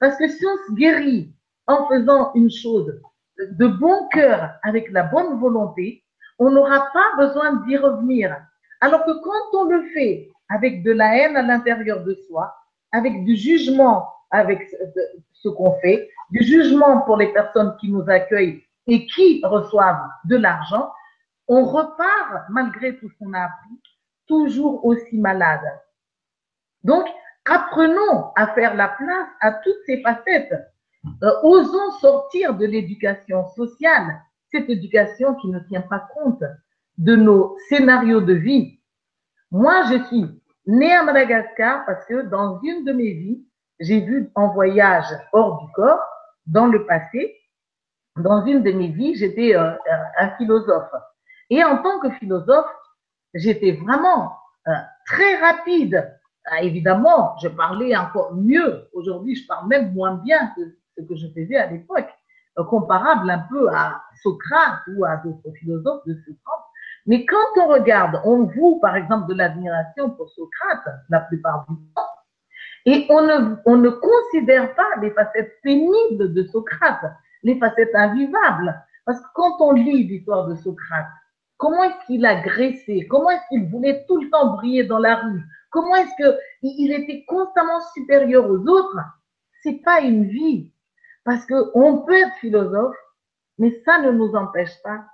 [0.00, 1.32] Parce que si on se guérit
[1.66, 3.00] en faisant une chose
[3.38, 6.02] de bon cœur, avec la bonne volonté,
[6.38, 8.36] on n'aura pas besoin d'y revenir.
[8.80, 12.54] Alors que quand on le fait avec de la haine à l'intérieur de soi,
[12.92, 14.68] avec du jugement avec
[15.32, 20.36] ce qu'on fait, du jugement pour les personnes qui nous accueillent et qui reçoivent de
[20.36, 20.90] l'argent,
[21.48, 23.80] on repart, malgré tout ce qu'on a appris,
[24.26, 25.60] toujours aussi malade.
[26.82, 27.06] Donc,
[27.44, 30.54] apprenons à faire la place à toutes ces facettes.
[31.22, 34.20] Euh, osons sortir de l'éducation sociale,
[34.50, 36.42] cette éducation qui ne tient pas compte
[36.98, 38.80] de nos scénarios de vie.
[39.50, 43.46] Moi, je suis née à Madagascar parce que dans une de mes vies,
[43.78, 46.02] j'ai vu en voyage hors du corps,
[46.46, 47.36] dans le passé,
[48.16, 49.72] dans une de mes vies, j'étais euh,
[50.18, 50.90] un philosophe.
[51.50, 52.70] Et en tant que philosophe,
[53.34, 54.32] j'étais vraiment
[54.66, 54.72] euh,
[55.06, 56.12] très rapide.
[56.46, 58.88] Ah, évidemment, je parlais encore mieux.
[58.92, 60.62] Aujourd'hui, je parle même moins bien que
[60.96, 62.08] ce que je faisais à l'époque,
[62.58, 66.62] euh, comparable un peu à Socrate ou à d'autres philosophes de ce temps.
[67.06, 71.76] Mais quand on regarde, on voue par exemple de l'admiration pour Socrate la plupart du
[71.94, 72.02] temps,
[72.86, 77.04] et on ne, on ne considère pas les facettes pénibles de Socrate,
[77.42, 78.80] les facettes invivables.
[79.04, 81.06] Parce que quand on lit l'histoire de Socrate,
[81.58, 85.16] Comment est-ce qu'il a graissé Comment est-ce qu'il voulait tout le temps briller dans la
[85.16, 85.42] rue?
[85.70, 86.14] Comment est-ce
[86.60, 88.98] qu'il était constamment supérieur aux autres?
[89.62, 90.72] C'est pas une vie.
[91.24, 92.96] Parce qu'on peut être philosophe,
[93.58, 95.04] mais ça ne nous empêche pas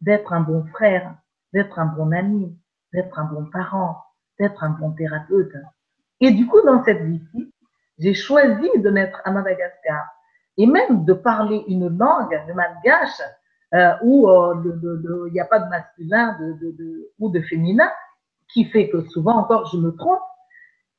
[0.00, 1.14] d'être un bon frère,
[1.52, 2.56] d'être un bon ami,
[2.92, 4.02] d'être un bon parent,
[4.38, 5.52] d'être un bon thérapeute.
[6.20, 7.52] Et du coup, dans cette vie-ci,
[7.98, 10.06] j'ai choisi de naître à Madagascar
[10.56, 13.20] et même de parler une langue, le malgache,
[13.74, 14.28] euh, où
[15.28, 17.90] il n'y a pas de masculin de, ou de féminin,
[18.52, 20.20] qui fait que souvent encore je me trompe.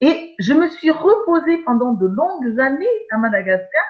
[0.01, 3.83] Et je me suis reposée pendant de longues années à Madagascar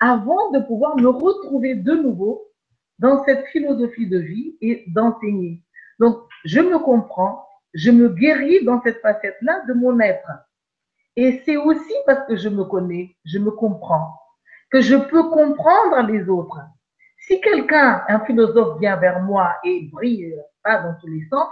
[0.00, 2.46] avant de pouvoir me retrouver de nouveau
[2.98, 5.62] dans cette philosophie de vie et d'enseigner.
[5.98, 10.30] Donc, je me comprends, je me guéris dans cette facette-là de mon être.
[11.16, 14.14] Et c'est aussi parce que je me connais, je me comprends,
[14.70, 16.58] que je peux comprendre les autres.
[17.30, 21.46] Si quelqu'un, un philosophe vient vers moi et brille pas dans tous les sens,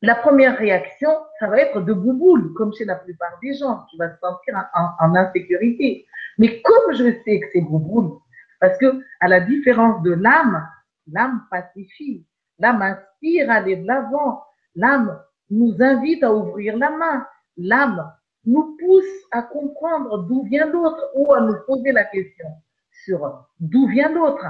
[0.00, 3.98] la première réaction, ça va être de bouboule, comme chez la plupart des gens, qui
[3.98, 6.06] va se sentir en, insécurité.
[6.38, 8.18] Mais comme je sais que c'est bouboule,
[8.58, 10.66] parce que à la différence de l'âme,
[11.12, 12.24] l'âme pacifie,
[12.58, 14.44] l'âme inspire à aller de l'avant,
[14.74, 15.20] l'âme
[15.50, 17.26] nous invite à ouvrir la main,
[17.58, 18.14] l'âme
[18.46, 22.48] nous pousse à comprendre d'où vient l'autre ou à nous poser la question
[23.60, 24.44] d'où vient l'autre.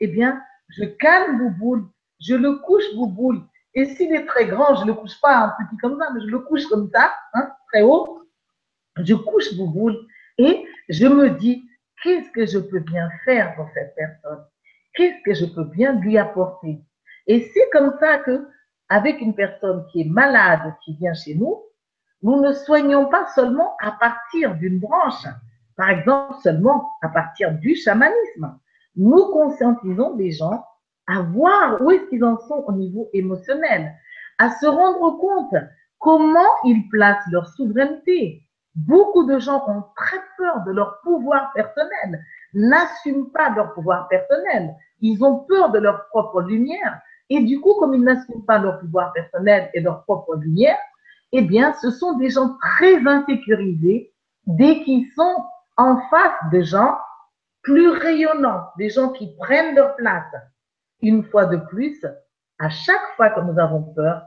[0.00, 1.86] Eh bien, je calme Bouboule,
[2.20, 3.42] je le couche Bouboule.
[3.74, 6.20] Et s'il est très grand, je ne le couche pas un petit comme ça, mais
[6.20, 8.22] je le couche comme ça, hein, très haut.
[8.96, 9.98] Je couche Bouboule
[10.38, 11.68] et je me dis,
[12.02, 14.44] qu'est-ce que je peux bien faire pour cette personne?
[14.94, 16.80] Qu'est-ce que je peux bien lui apporter?
[17.26, 18.46] Et c'est comme ça que,
[18.88, 21.62] avec une personne qui est malade, qui vient chez nous,
[22.22, 25.26] nous ne soignons pas seulement à partir d'une branche,
[25.76, 28.58] par exemple seulement à partir du chamanisme.
[28.96, 30.64] Nous conscientisons les gens
[31.06, 33.92] à voir où est-ce qu'ils en sont au niveau émotionnel,
[34.38, 35.54] à se rendre compte
[35.98, 38.42] comment ils placent leur souveraineté.
[38.74, 44.74] Beaucoup de gens ont très peur de leur pouvoir personnel, n'assument pas leur pouvoir personnel.
[45.00, 47.00] Ils ont peur de leur propre lumière.
[47.30, 50.78] Et du coup, comme ils n'assument pas leur pouvoir personnel et leur propre lumière,
[51.32, 54.12] eh bien, ce sont des gens très insécurisés
[54.46, 55.44] dès qu'ils sont
[55.76, 56.98] en face de gens
[57.62, 60.32] plus rayonnants, des gens qui prennent leur place.
[61.02, 62.04] Une fois de plus,
[62.58, 64.22] à chaque fois que nous avons peur,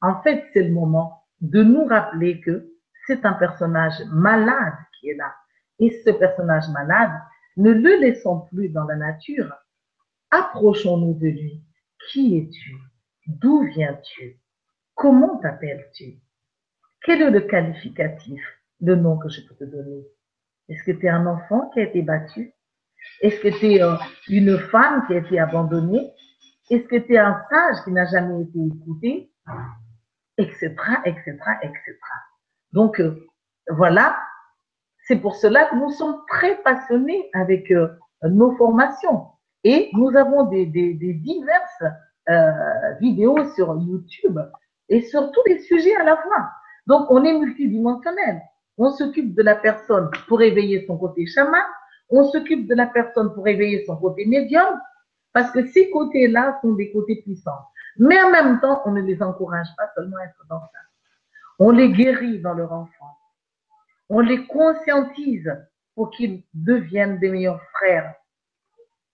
[0.00, 2.72] en fait, c'est le moment de nous rappeler que
[3.06, 5.34] c'est un personnage malade qui est là.
[5.78, 7.12] Et ce personnage malade,
[7.56, 9.52] ne le laissons plus dans la nature.
[10.30, 11.62] Approchons-nous de lui.
[12.10, 12.76] Qui es-tu?
[13.26, 14.40] D'où viens-tu?
[14.94, 16.20] Comment t'appelles-tu?
[17.02, 18.42] Quel est le qualificatif,
[18.80, 20.06] le nom que je peux te donner?
[20.68, 22.52] Est-ce que tu es un enfant qui a été battu?
[23.20, 23.94] Est-ce que tu es euh,
[24.28, 26.12] une femme qui a été abandonnée?
[26.70, 29.32] Est-ce que tu es un sage qui n'a jamais été écouté?
[30.36, 31.98] Etc., etc., etc.
[32.72, 33.26] Donc, euh,
[33.70, 34.18] voilà,
[35.06, 37.88] c'est pour cela que nous sommes très passionnés avec euh,
[38.22, 39.26] nos formations.
[39.64, 41.84] Et nous avons des, des, des diverses
[43.00, 44.38] vidéos sur YouTube
[44.90, 46.50] et sur tous les sujets à la fois.
[46.86, 48.42] Donc, on est multidimensionnel.
[48.78, 51.62] On s'occupe de la personne pour éveiller son côté chaman,
[52.10, 54.80] on s'occupe de la personne pour éveiller son côté médium,
[55.32, 57.66] parce que ces côtés-là sont des côtés puissants.
[57.98, 60.78] Mais en même temps, on ne les encourage pas seulement à être dans ça.
[61.58, 63.16] On les guérit dans leur enfance.
[64.08, 65.52] On les conscientise
[65.94, 68.14] pour qu'ils deviennent des meilleurs frères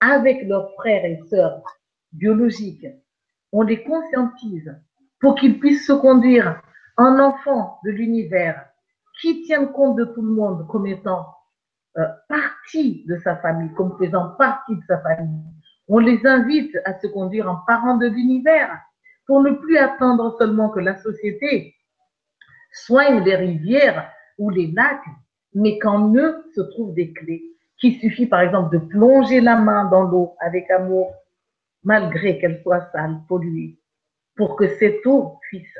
[0.00, 1.62] avec leurs frères et sœurs
[2.12, 2.86] biologiques.
[3.52, 4.76] On les conscientise
[5.20, 6.60] pour qu'ils puissent se conduire
[6.98, 8.66] un enfant de l'univers
[9.24, 11.26] qui tient compte de tout le monde comme étant
[11.96, 15.40] euh, partie de sa famille, comme faisant partie de sa famille.
[15.88, 18.78] On les invite à se conduire en parents de l'univers
[19.26, 21.74] pour ne plus attendre seulement que la société
[22.70, 25.08] soigne les rivières ou les lacs,
[25.54, 27.44] mais qu'en eux se trouvent des clés.
[27.78, 31.14] Qu'il suffit par exemple de plonger la main dans l'eau avec amour,
[31.82, 33.78] malgré qu'elle soit sale, polluée,
[34.36, 35.78] pour que cette eau puisse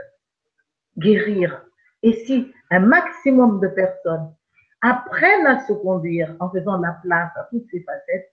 [0.96, 1.62] guérir.
[2.02, 4.34] Et si un maximum de personnes
[4.82, 8.32] apprennent à se conduire en faisant la place à toutes ces facettes,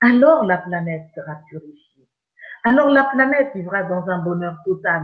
[0.00, 2.08] alors la planète sera purifiée.
[2.64, 5.02] Alors la planète vivra dans un bonheur total.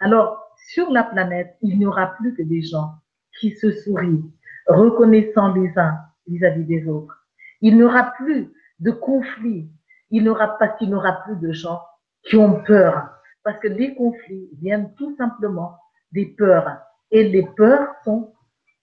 [0.00, 0.42] Alors
[0.72, 2.94] sur la planète, il n'y aura plus que des gens
[3.38, 4.24] qui se sourient,
[4.66, 7.22] reconnaissant les uns vis-à-vis des autres.
[7.60, 8.50] Il n'y aura plus
[8.80, 9.70] de conflits.
[10.10, 11.82] Il n'y aura pas n'y aura plus de gens
[12.22, 13.10] qui ont peur.
[13.44, 15.76] Parce que les conflits viennent tout simplement
[16.12, 16.78] des peurs.
[17.10, 18.32] Et les peurs sont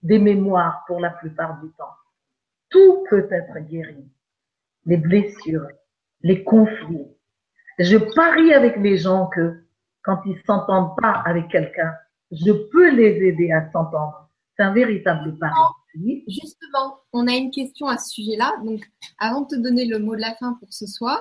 [0.02, 1.94] des mémoires pour la plupart du temps.
[2.70, 4.04] Tout peut être guéri.
[4.86, 5.68] Les blessures,
[6.22, 7.08] les conflits.
[7.80, 9.64] Je parie avec les gens que
[10.04, 11.94] quand ils s'entendent pas avec quelqu'un,
[12.32, 14.30] je peux les aider à s'entendre.
[14.56, 15.54] C'est un véritable pari.
[16.28, 18.54] Justement, on a une question à ce sujet-là.
[18.64, 18.82] Donc,
[19.20, 21.20] avant de te donner le mot de la fin pour ce soir,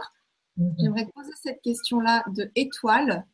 [0.56, 0.74] mhm.
[0.78, 3.24] j'aimerais poser cette question-là de Étoile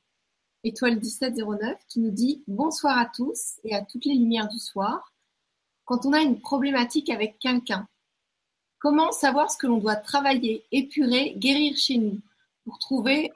[0.64, 5.12] étoile 1709, qui nous dit Bonsoir à tous et à toutes les lumières du soir.
[5.84, 7.88] Quand on a une problématique avec quelqu'un,
[8.78, 12.20] comment savoir ce que l'on doit travailler, épurer, guérir chez nous
[12.64, 13.32] pour trouver,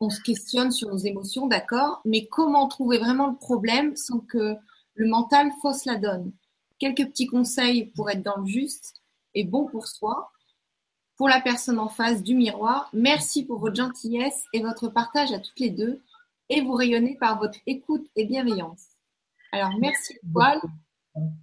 [0.00, 4.56] on se questionne sur nos émotions, d'accord, mais comment trouver vraiment le problème sans que
[4.94, 6.32] le mental fausse la donne?
[6.78, 9.02] Quelques petits conseils pour être dans le juste
[9.34, 10.30] et bon pour soi.
[11.16, 15.40] Pour la personne en face du miroir, merci pour votre gentillesse et votre partage à
[15.40, 16.00] toutes les deux
[16.48, 18.86] et vous rayonnez par votre écoute et bienveillance.
[19.52, 20.60] Alors, merci Étoile.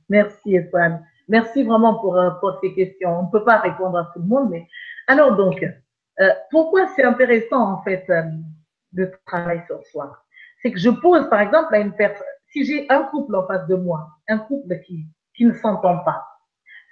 [0.10, 1.04] Merci Étoile.
[1.28, 3.20] Merci vraiment pour, euh, pour ces questions.
[3.20, 4.68] On ne peut pas répondre à tout le monde, mais
[5.08, 5.64] alors donc,
[6.20, 8.24] euh, pourquoi c'est intéressant en fait euh,
[8.94, 10.18] de travailler sur soi?
[10.62, 13.68] C'est que je pose par exemple à une personne, si j'ai un couple en face
[13.68, 16.24] de moi, un couple qui, qui ne s'entend pas,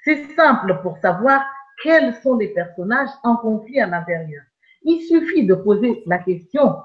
[0.04, 1.44] c'est simple pour savoir
[1.82, 4.44] quels sont les personnages en conflit à l'intérieur.
[4.84, 6.76] Il suffit de poser la question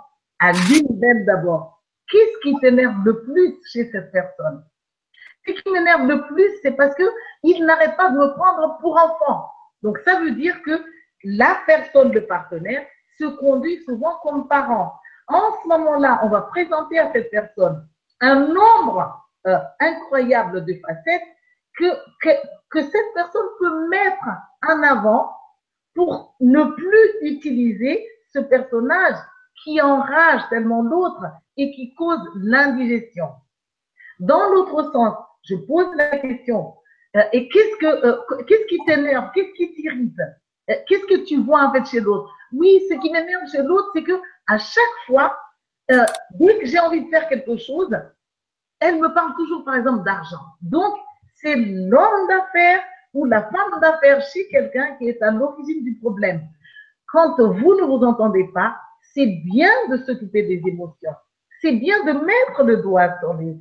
[0.41, 1.83] à l'une d'elles d'abord.
[2.11, 4.65] Qu'est-ce qui t'énerve le plus chez cette personne?
[5.47, 7.05] Ce qui m'énerve le plus, c'est parce que
[7.43, 9.51] il n'arrête pas de me prendre pour enfant.
[9.83, 10.85] Donc ça veut dire que
[11.25, 12.87] la personne, le partenaire,
[13.19, 14.95] se conduit souvent comme parent.
[15.27, 17.87] En ce moment-là, on va présenter à cette personne
[18.21, 21.23] un nombre euh, incroyable de facettes
[21.79, 21.87] que,
[22.23, 22.31] que,
[22.71, 24.25] que cette personne peut mettre
[24.67, 25.35] en avant
[25.95, 29.17] pour ne plus utiliser ce personnage
[29.63, 31.25] qui enrage tellement l'autre
[31.57, 33.29] et qui cause l'indigestion.
[34.21, 36.75] Dans l'autre sens, je pose la question,
[37.17, 40.19] euh, et qu'est-ce que euh, qu'est-ce qui t'énerve, qu'est-ce qui t'irrite,
[40.71, 42.31] euh, qu'est-ce que tu vois en fait chez l'autre?
[42.53, 45.37] Oui, ce qui m'énerve chez l'autre, c'est que à chaque fois,
[45.89, 47.91] dès que j'ai envie de faire quelque chose,
[48.81, 50.41] elle me parle toujours, par exemple, d'argent.
[50.63, 50.95] Donc,
[51.35, 52.83] c'est l'homme d'affaires
[53.15, 56.43] ou la femme d'affaires chez quelqu'un qui est à l'origine du problème.
[57.07, 58.77] Quand vous ne vous entendez pas,
[59.19, 61.11] c'est bien de s'occuper des émotions.
[61.61, 63.59] C'est bien de mettre le doigt sur les,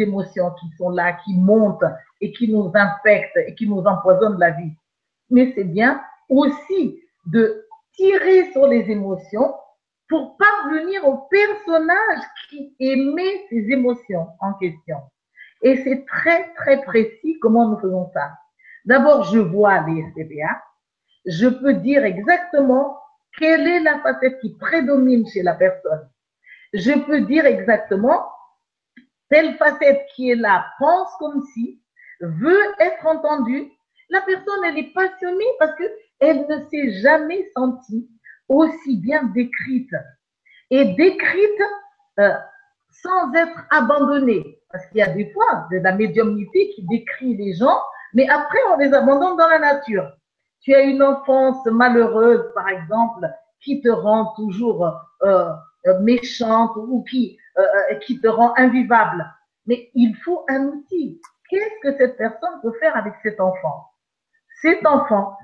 [0.00, 1.82] émotions qui sont là, qui montent
[2.20, 4.70] et qui nous infectent et qui nous empoisonnent la vie.
[5.30, 9.54] Mais c'est bien aussi de tirer sur les émotions
[10.08, 14.98] pour parvenir au personnage qui émet ces émotions en question.
[15.62, 18.30] Et c'est très, très précis comment nous faisons ça.
[18.84, 20.62] D'abord, je vois les SPA.
[21.26, 22.96] Je peux dire exactement
[23.38, 26.08] quelle est la facette qui prédomine chez la personne?
[26.72, 28.24] Je peux dire exactement
[29.28, 31.80] telle facette qui est là pense comme si,
[32.20, 33.70] veut être entendue.
[34.10, 35.84] La personne, elle est passionnée parce que
[36.18, 38.10] elle ne s'est jamais sentie
[38.48, 39.94] aussi bien décrite
[40.70, 41.62] et décrite
[42.18, 42.34] euh,
[42.90, 44.58] sans être abandonnée.
[44.70, 47.80] Parce qu'il y a des fois de la médiumnité qui décrit les gens,
[48.12, 50.12] mais après on les abandonne dans la nature.
[50.62, 53.28] Tu as une enfance malheureuse, par exemple,
[53.60, 54.86] qui te rend toujours
[55.22, 55.52] euh,
[55.86, 59.26] euh méchante ou qui, euh, euh, qui te rend invivable.
[59.66, 61.20] Mais il faut un outil.
[61.48, 63.90] Qu'est-ce que cette personne peut faire avec cet enfant?
[64.62, 65.36] Cet enfant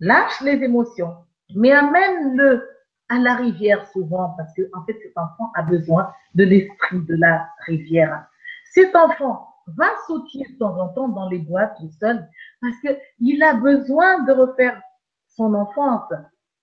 [0.00, 1.16] lâche les émotions,
[1.54, 2.68] mais amène-le
[3.08, 7.14] à la rivière souvent, parce que en fait cet enfant a besoin de l'esprit de
[7.16, 8.26] la rivière.
[8.72, 12.26] Cet enfant va sauter de temps en temps dans les bois tout seul,
[12.60, 14.80] parce que il a besoin de refaire
[15.28, 16.12] son enfance,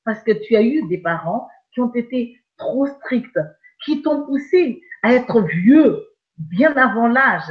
[0.05, 3.39] parce que tu as eu des parents qui ont été trop stricts,
[3.83, 6.05] qui t'ont poussé à être vieux
[6.37, 7.49] bien avant l'âge.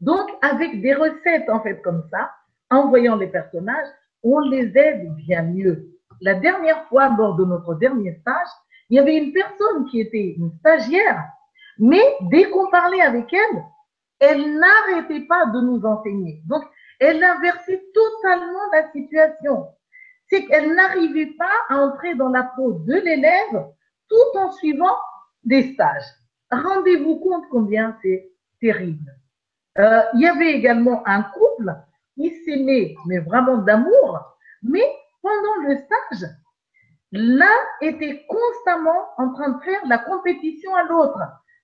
[0.00, 2.30] Donc, avec des recettes en fait comme ça,
[2.70, 3.88] en voyant les personnages,
[4.22, 5.90] on les aide bien mieux.
[6.20, 8.48] La dernière fois, lors de notre dernier stage,
[8.88, 11.24] il y avait une personne qui était une stagiaire,
[11.78, 13.62] mais dès qu'on parlait avec elle,
[14.20, 16.42] elle n'arrêtait pas de nous enseigner.
[16.46, 16.62] Donc,
[16.98, 19.68] elle inversait totalement la situation.
[20.28, 23.66] C'est qu'elle n'arrivait pas à entrer dans la peau de l'élève
[24.08, 24.96] tout en suivant
[25.42, 26.04] des stages.
[26.50, 29.10] Rendez-vous compte combien c'est terrible.
[29.78, 31.74] Euh, il y avait également un couple
[32.14, 34.84] qui s'aimait, mais vraiment d'amour, mais
[35.22, 36.28] pendant le stage,
[37.12, 37.46] l'un
[37.80, 41.18] était constamment en train de faire la compétition à l'autre.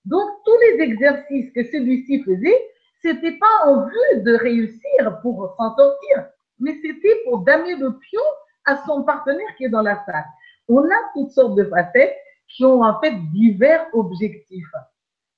[0.07, 2.57] Donc, tous les exercices que celui-ci faisait,
[3.01, 6.27] c'était pas en vue de réussir pour s'en sortir,
[6.59, 8.21] mais c'était pour damer le pion
[8.63, 10.25] à son partenaire qui est dans la salle.
[10.69, 12.15] On a toutes sortes de facettes
[12.47, 14.71] qui ont en fait divers objectifs.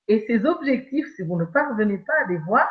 [0.06, 2.68] Et ces objectifs, si vous ne parvenez pas à les voir,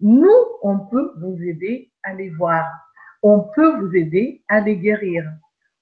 [0.00, 2.66] nous, on peut vous aider à les voir.
[3.22, 5.24] On peut vous aider à les guérir.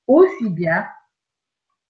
[0.07, 0.87] Aussi bien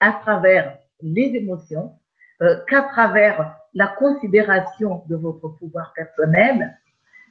[0.00, 1.98] à travers les émotions
[2.43, 6.78] euh, qu'à travers la considération de votre pouvoir personnel,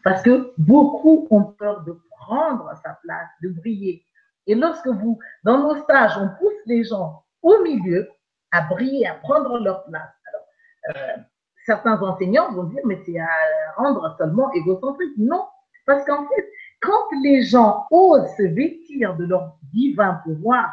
[0.04, 4.04] parce que beaucoup ont peur de prendre sa place, de briller.
[4.48, 8.10] Et lorsque vous, dans nos stages, on pousse les gens au milieu
[8.52, 10.10] à briller, à prendre leur place.
[10.28, 11.22] Alors, euh,
[11.66, 13.28] certains enseignants vont dire, mais c'est à
[13.76, 15.14] rendre seulement égocentrique.
[15.18, 15.46] Non,
[15.86, 16.52] parce qu'en fait,
[16.82, 20.70] quand les gens osent se vêtir de leur divin pouvoir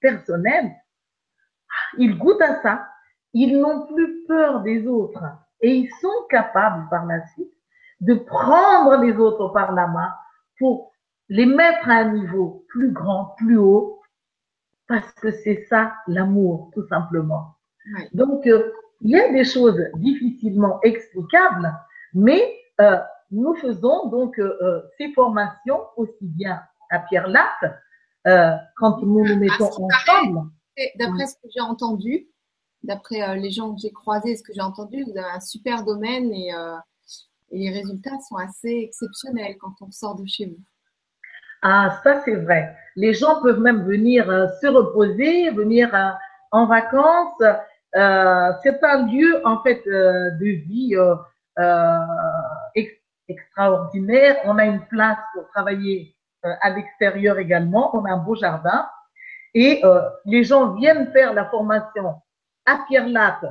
[0.00, 0.72] personnel,
[1.98, 2.88] ils goûtent à ça,
[3.34, 5.24] ils n'ont plus peur des autres
[5.60, 7.52] et ils sont capables par la suite
[8.00, 10.12] de prendre les autres par la main
[10.58, 10.92] pour
[11.28, 14.00] les mettre à un niveau plus grand, plus haut,
[14.86, 17.56] parce que c'est ça l'amour, tout simplement.
[18.12, 21.72] Donc, euh, il y a des choses difficilement explicables,
[22.12, 22.98] mais euh,
[23.30, 26.60] nous faisons donc euh, ces formations aussi bien
[26.90, 27.72] à Pierre Latte,
[28.76, 30.50] quand nous nous mettons ensemble.
[30.98, 32.28] D'après ce que j'ai entendu,
[32.82, 36.32] d'après les gens que j'ai croisés, ce que j'ai entendu, vous avez un super domaine
[36.32, 36.52] et,
[37.52, 40.60] et les résultats sont assez exceptionnels quand on sort de chez vous.
[41.62, 42.76] Ah, ça c'est vrai.
[42.96, 46.10] Les gens peuvent même venir euh, se reposer, venir euh,
[46.50, 47.40] en vacances.
[47.94, 50.96] Euh, c'est un lieu en fait de vie
[53.28, 54.36] extraordinaire.
[54.44, 57.96] On a une place pour travailler à l'extérieur également.
[57.96, 58.88] On a un beau jardin
[59.54, 59.82] et
[60.24, 62.14] les gens viennent faire la formation
[62.66, 63.44] à Pierre Latte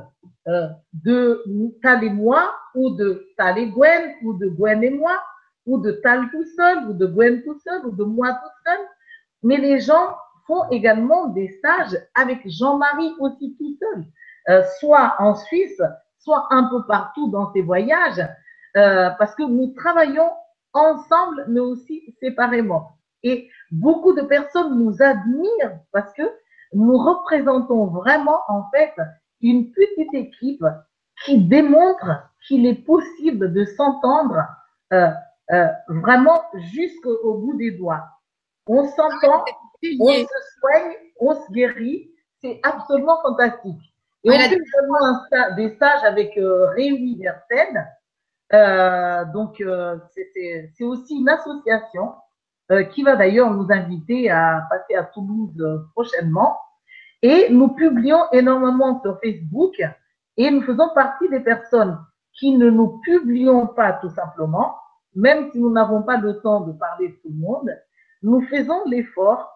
[0.92, 1.44] de
[1.82, 5.18] Tal et moi ou de Tal et Gwen ou de Gwen et moi
[5.66, 8.78] ou de Tal tout seul, ou de Gwen tout seul, ou de moi tout seul.
[9.42, 14.04] Mais les gens font également des stages avec Jean-Marie aussi tout seul,
[14.48, 15.80] euh, soit en Suisse,
[16.18, 18.20] soit un peu partout dans ses voyages,
[18.76, 20.30] euh, parce que nous travaillons
[20.72, 22.96] ensemble, mais aussi séparément.
[23.22, 26.22] Et beaucoup de personnes nous admirent parce que
[26.72, 28.94] nous représentons vraiment, en fait,
[29.40, 30.64] une petite équipe
[31.24, 34.42] qui démontre qu'il est possible de s'entendre
[34.92, 35.10] euh,
[35.52, 36.42] euh, vraiment
[36.72, 38.04] jusqu'au bout des doigts.
[38.66, 39.44] On s'entend,
[40.00, 40.26] on se
[40.60, 42.10] soigne, on se guérit.
[42.40, 43.94] C'est absolument fantastique.
[44.24, 47.86] Et on fait également des stages avec euh, Réuniversel.
[48.52, 52.14] Euh, donc, euh, c'est aussi une association
[52.92, 56.58] qui va d'ailleurs nous inviter à passer à Toulouse prochainement.
[57.20, 59.74] Et nous publions énormément sur Facebook
[60.36, 61.98] et nous faisons partie des personnes
[62.32, 64.76] qui ne nous publions pas tout simplement,
[65.14, 67.70] même si nous n'avons pas le temps de parler de tout le monde,
[68.22, 69.52] nous faisons l'effort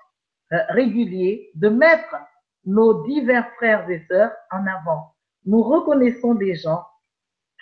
[0.53, 2.17] euh, régulier de mettre
[2.65, 5.15] nos divers frères et sœurs en avant.
[5.45, 6.85] Nous reconnaissons des gens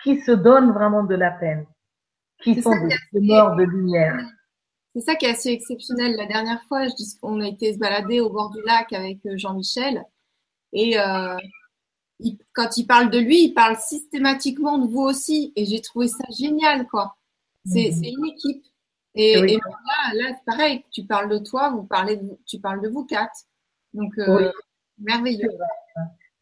[0.03, 1.67] qui se donnent vraiment de la peine,
[2.43, 4.19] qui sont des semeurs de lumière.
[4.95, 6.15] C'est ça qui est assez exceptionnel.
[6.17, 9.19] La dernière fois, je dis qu'on a été se balader au bord du lac avec
[9.27, 10.05] euh, Jean-Michel
[10.73, 11.37] et euh,
[12.53, 16.25] quand il parle de lui, il parle systématiquement de vous aussi et j'ai trouvé ça
[16.39, 17.17] génial quoi.
[17.67, 18.05] C'est mhm.
[18.05, 18.65] une équipe.
[19.17, 19.59] Et, là,
[20.15, 23.45] là c'est pareil, tu parles de toi, vous parlez de, tu parles de vous quatre.
[23.95, 24.51] Donc, euh,
[24.99, 25.51] merveilleux.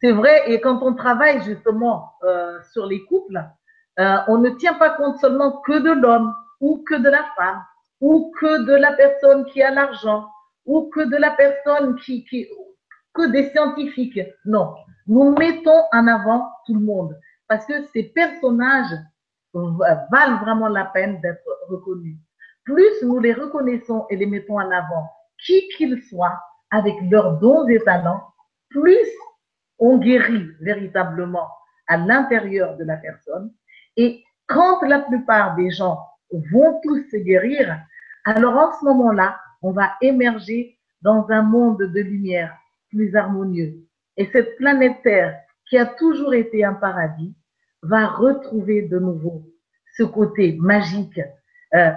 [0.00, 0.50] C'est vrai.
[0.50, 3.42] et quand on travaille justement euh, sur les couples,
[3.98, 7.62] on ne tient pas compte seulement que de l'homme ou que de la femme
[8.02, 10.28] ou que de la personne qui a l'argent
[10.66, 12.26] ou que de la personne qui,
[13.14, 14.20] que des scientifiques.
[14.44, 14.74] Non,
[15.06, 18.98] nous mettons en avant tout le monde parce que ces personnages
[19.54, 22.18] valent vraiment la peine d'être reconnus.
[22.64, 25.08] Plus nous les reconnaissons et les mettons en avant,
[25.44, 26.40] qui qu'ils soient,
[26.70, 28.22] avec leurs dons et talents,
[28.70, 29.08] plus
[29.78, 31.48] on guérit véritablement
[31.86, 33.52] à l'intérieur de la personne.
[33.96, 35.98] Et quand la plupart des gens
[36.52, 37.78] vont tous se guérir,
[38.24, 42.56] alors en ce moment-là, on va émerger dans un monde de lumière
[42.90, 43.74] plus harmonieux.
[44.16, 47.34] Et cette planète Terre, qui a toujours été un paradis,
[47.82, 49.42] va retrouver de nouveau
[49.96, 51.20] ce côté magique
[51.74, 51.90] euh,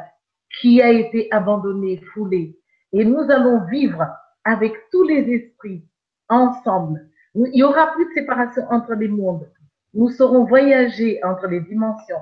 [0.60, 2.58] qui a été abandonné, foulé.
[2.94, 4.06] Et nous allons vivre
[4.44, 5.86] avec tous les esprits
[6.30, 7.10] ensemble.
[7.36, 9.50] Il n'y aura plus de séparation entre les mondes.
[9.94, 12.22] Nous saurons voyager entre les dimensions.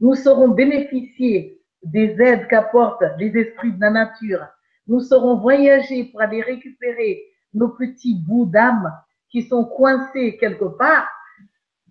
[0.00, 4.46] Nous saurons bénéficier des aides qu'apportent les esprits de la nature.
[4.86, 7.22] Nous saurons voyager pour aller récupérer
[7.52, 8.92] nos petits bouts d'âme
[9.30, 11.08] qui sont coincés quelque part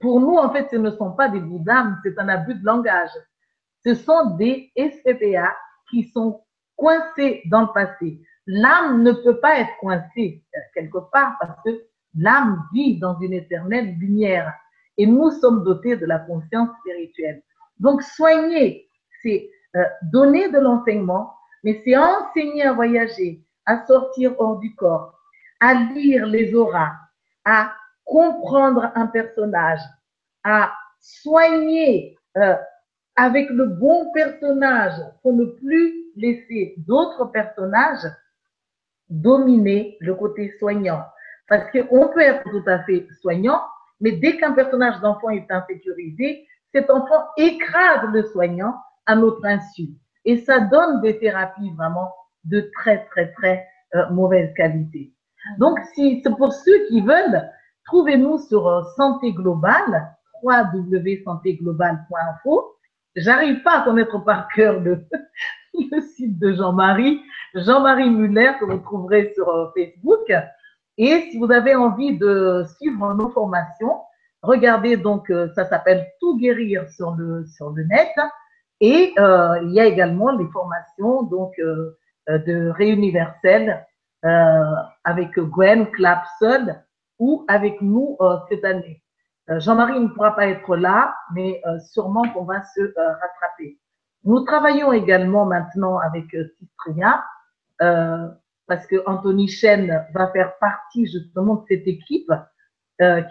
[0.04, 2.66] pour nous, en fait, ce ne sont pas des bouts d'âme, c'est un abus de
[2.66, 3.10] langage.
[3.86, 5.56] Ce sont des SPPA
[5.90, 6.42] qui sont
[6.76, 8.20] coincés dans le passé.
[8.46, 11.86] L'âme ne peut pas être coincée euh, quelque part parce que
[12.16, 14.54] l'âme vit dans une éternelle lumière
[14.98, 17.42] et nous sommes dotés de la conscience spirituelle.
[17.80, 18.90] Donc, soigner,
[19.22, 25.20] c'est euh, donner de l'enseignement, mais c'est enseigner à voyager, à sortir hors du corps,
[25.60, 26.92] à lire les auras,
[27.46, 27.74] à
[28.06, 29.80] comprendre un personnage,
[30.44, 32.56] à soigner euh,
[33.16, 38.06] avec le bon personnage pour ne plus laisser d'autres personnages
[39.10, 41.04] dominer le côté soignant.
[41.48, 43.62] Parce qu'on peut être tout à fait soignant,
[44.00, 49.90] mais dès qu'un personnage d'enfant est insécurisé, cet enfant écrase le soignant à notre insu.
[50.26, 52.12] Et ça donne des thérapies vraiment
[52.46, 55.14] de très, très, très euh, mauvaise qualité.
[55.58, 57.50] Donc, si c'est pour ceux qui veulent
[57.86, 62.78] trouvez-nous sur Santé Globale, www.santéglobale.info.
[63.16, 65.06] J'arrive pas à connaître par cœur le,
[66.16, 67.22] site de Jean-Marie,
[67.54, 70.34] Jean-Marie Muller, que vous trouverez sur Facebook.
[70.98, 74.02] Et si vous avez envie de suivre nos formations,
[74.42, 78.10] regardez donc, ça s'appelle Tout guérir sur le, sur le net.
[78.80, 81.98] Et euh, il y a également les formations donc euh,
[82.28, 83.86] de Réuniversel
[84.26, 86.76] euh, avec Gwen Clapson
[87.20, 88.18] ou avec nous
[88.50, 89.02] cette année.
[89.48, 91.62] Jean-Marie ne pourra pas être là, mais
[91.92, 93.78] sûrement qu'on va se rattraper.
[94.24, 96.26] Nous travaillons également maintenant avec
[96.58, 97.24] Cistria,
[97.78, 102.32] parce que Anthony Chen va faire partie justement de cette équipe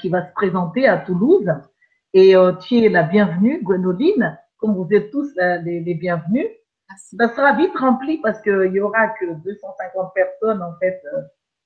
[0.01, 1.51] qui va se présenter à Toulouse.
[2.15, 6.47] Et tu es la bienvenue, Gwenoline comme vous êtes tous euh, les, bienvenus.
[7.19, 11.21] Ça sera vite rempli parce qu'il y aura que 250 personnes en fait euh,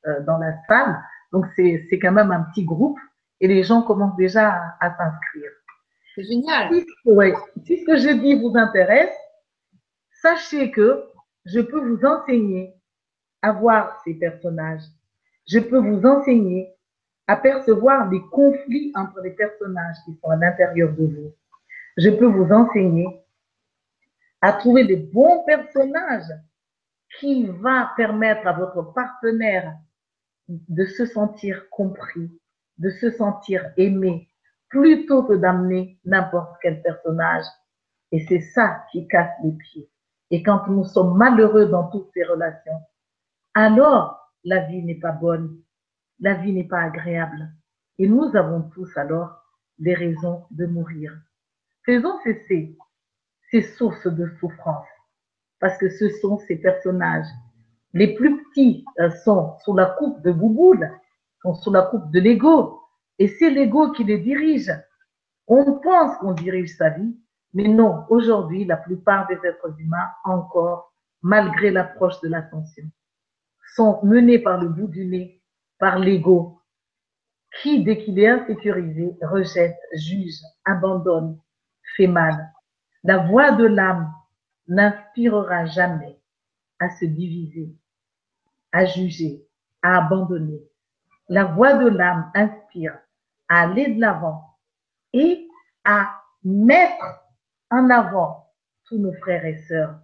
[0.06, 0.98] euh, dans la salle.
[1.30, 2.98] Donc c'est quand même un petit groupe
[3.40, 5.50] et les gens commencent déjà à, s'inscrire.
[6.14, 6.72] C'est génial.
[7.64, 9.14] Si, ce que je dis vous intéresse,
[10.22, 11.04] sachez que
[11.44, 12.72] je peux vous enseigner
[13.42, 14.84] à voir ces personnages.
[15.46, 16.72] Je peux vous enseigner
[17.26, 21.32] à percevoir les conflits entre les personnages qui sont à l'intérieur de vous
[21.96, 23.06] je peux vous enseigner
[24.40, 26.32] à trouver des bons personnages
[27.18, 29.74] qui va permettre à votre partenaire
[30.48, 32.30] de se sentir compris,
[32.78, 34.28] de se sentir aimé,
[34.68, 37.44] plutôt que d'amener n'importe quel personnage.
[38.12, 39.90] Et c'est ça qui casse les pieds.
[40.30, 42.80] Et quand nous sommes malheureux dans toutes ces relations,
[43.54, 45.60] alors la vie n'est pas bonne,
[46.20, 47.50] la vie n'est pas agréable.
[47.98, 49.42] Et nous avons tous alors
[49.78, 51.16] des raisons de mourir.
[51.86, 52.76] Faisons cesser
[53.52, 54.88] ces sources de souffrance,
[55.60, 57.28] parce que ce sont ces personnages.
[57.92, 60.90] Les plus petits euh, sont sous la coupe de Bouboule,
[61.42, 62.82] sont sous la coupe de l'ego,
[63.20, 64.72] et c'est l'ego qui les dirige.
[65.46, 67.16] On pense qu'on dirige sa vie,
[67.54, 72.90] mais non, aujourd'hui, la plupart des êtres humains, encore, malgré l'approche de l'ascension,
[73.76, 75.40] sont menés par le bout du nez,
[75.78, 76.60] par l'ego,
[77.62, 81.38] qui, dès qu'il est insécurisé, rejette, juge, abandonne,
[81.96, 82.52] fait mal.
[83.04, 84.12] La voix de l'âme
[84.68, 86.20] n'inspirera jamais
[86.78, 87.74] à se diviser,
[88.72, 89.46] à juger,
[89.82, 90.62] à abandonner.
[91.28, 92.98] La voix de l'âme inspire
[93.48, 94.56] à aller de l'avant
[95.12, 95.48] et
[95.84, 97.24] à mettre
[97.70, 98.52] en avant
[98.84, 99.98] tous nos frères et sœurs.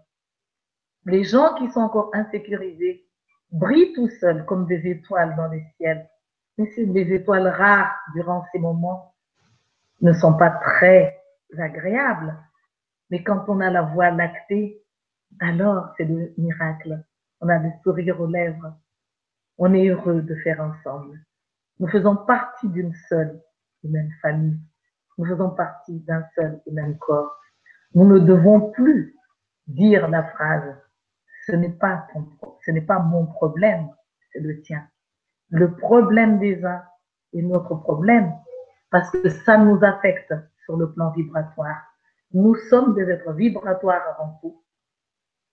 [1.05, 3.07] Les gens qui sont encore insécurisés
[3.51, 6.09] brillent tout seuls comme des étoiles dans les ciels.
[6.59, 9.13] Mais c'est des étoiles rares durant ces moments
[10.01, 11.22] ne sont pas très
[11.59, 12.37] agréable.
[13.11, 14.83] Mais quand on a la voix lactée,
[15.41, 17.03] alors c'est le miracle.
[17.41, 18.75] On a le sourire aux lèvres.
[19.59, 21.21] On est heureux de faire ensemble.
[21.79, 23.41] Nous faisons partie d'une seule
[23.85, 24.59] et même famille.
[25.19, 27.37] Nous faisons partie d'un seul et même corps.
[27.95, 29.15] Nous ne devons plus
[29.67, 30.77] dire la phrase
[31.47, 32.07] ce n'est pas
[32.65, 33.89] ce n'est pas mon problème,
[34.33, 34.87] c'est le tien.
[35.49, 36.83] Le problème des uns
[37.35, 38.33] est notre problème
[38.91, 40.33] parce que ça nous affecte
[40.65, 41.83] sur le plan vibratoire.
[42.33, 44.63] Nous sommes des êtres vibratoires avant tout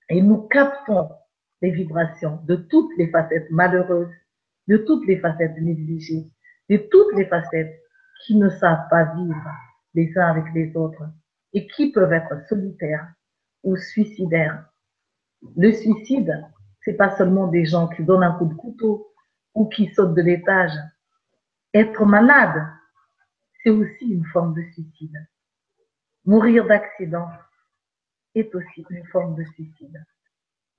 [0.10, 1.10] et nous captons
[1.62, 4.14] les vibrations de toutes les facettes malheureuses,
[4.68, 6.32] de toutes les facettes négligées,
[6.70, 7.80] de toutes les facettes
[8.26, 9.52] qui ne savent pas vivre
[9.94, 11.04] les uns avec les autres
[11.54, 13.08] et qui peuvent être solitaires
[13.64, 14.66] ou suicidaires.
[15.58, 16.46] Le suicide,
[16.82, 19.12] c'est pas seulement des gens qui donnent un coup de couteau
[19.54, 20.74] ou qui sautent de l'étage.
[21.74, 22.66] Être malade,
[23.64, 25.28] c'est aussi une forme de suicide.
[26.26, 27.30] Mourir d'accident
[28.36, 30.06] est aussi une forme de suicide.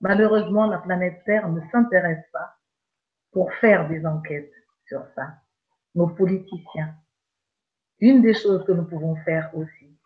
[0.00, 2.56] Malheureusement, la planète Terre ne s'intéresse pas
[3.32, 4.52] pour faire des enquêtes
[4.86, 5.34] sur ça.
[5.94, 6.94] Nos politiciens.
[8.00, 9.98] Une des choses que nous pouvons faire aussi,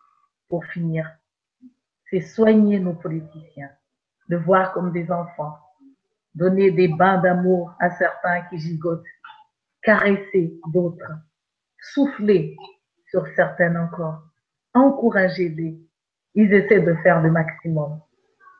[0.49, 1.09] pour finir,
[2.09, 3.71] c'est soigner nos politiciens,
[4.29, 5.57] de voir comme des enfants,
[6.33, 9.05] donner des bains d'amour à certains qui gigotent,
[9.81, 11.11] caresser d'autres,
[11.93, 12.55] souffler
[13.09, 14.21] sur certaines encore,
[14.73, 15.79] encouragez-les.
[16.35, 18.01] Ils essaient de faire le maximum.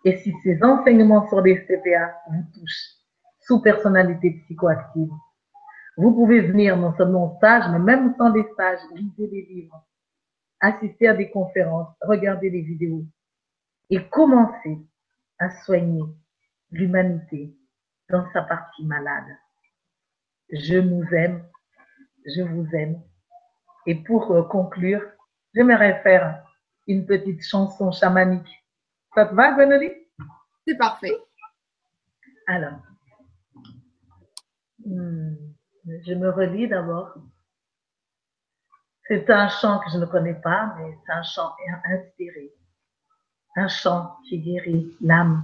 [0.05, 2.95] Et si ces enseignements sur les CPA vous touchent,
[3.41, 5.11] sous personnalité psychoactive,
[5.97, 9.85] vous pouvez venir non seulement au stage, mais même sans les stages, lisez des livres,
[10.59, 13.05] assister à des conférences, regarder des vidéos
[13.89, 14.79] et commencer
[15.39, 16.03] à soigner
[16.71, 17.55] l'humanité
[18.09, 19.37] dans sa partie malade.
[20.51, 21.43] Je nous aime,
[22.25, 23.01] je vous aime
[23.85, 25.01] et pour euh, conclure,
[25.53, 26.43] j'aimerais faire
[26.87, 28.65] une petite chanson chamanique.
[29.13, 29.93] Ça te va, Gwenoline
[30.67, 31.15] C'est parfait.
[32.47, 32.79] Alors,
[34.85, 35.35] hmm,
[36.05, 37.15] je me relis d'abord.
[39.07, 41.55] C'est un chant que je ne connais pas, mais c'est un chant
[41.85, 42.51] inspiré.
[43.55, 45.43] Un chant qui guérit l'âme.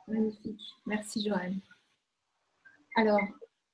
[0.09, 0.61] Magnifique.
[0.87, 1.61] Merci Joanne.
[2.97, 3.21] Alors,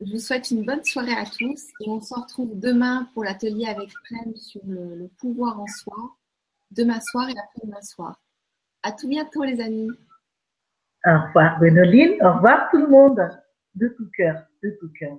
[0.07, 3.67] je vous souhaite une bonne soirée à tous et on se retrouve demain pour l'atelier
[3.67, 5.97] avec Prem sur le, pouvoir en soi,
[6.71, 8.21] demain soir et après-demain soir.
[8.83, 9.91] À tout bientôt les amis.
[11.07, 13.21] Au revoir Benoline, au revoir tout le monde,
[13.75, 15.17] de tout cœur, de tout cœur.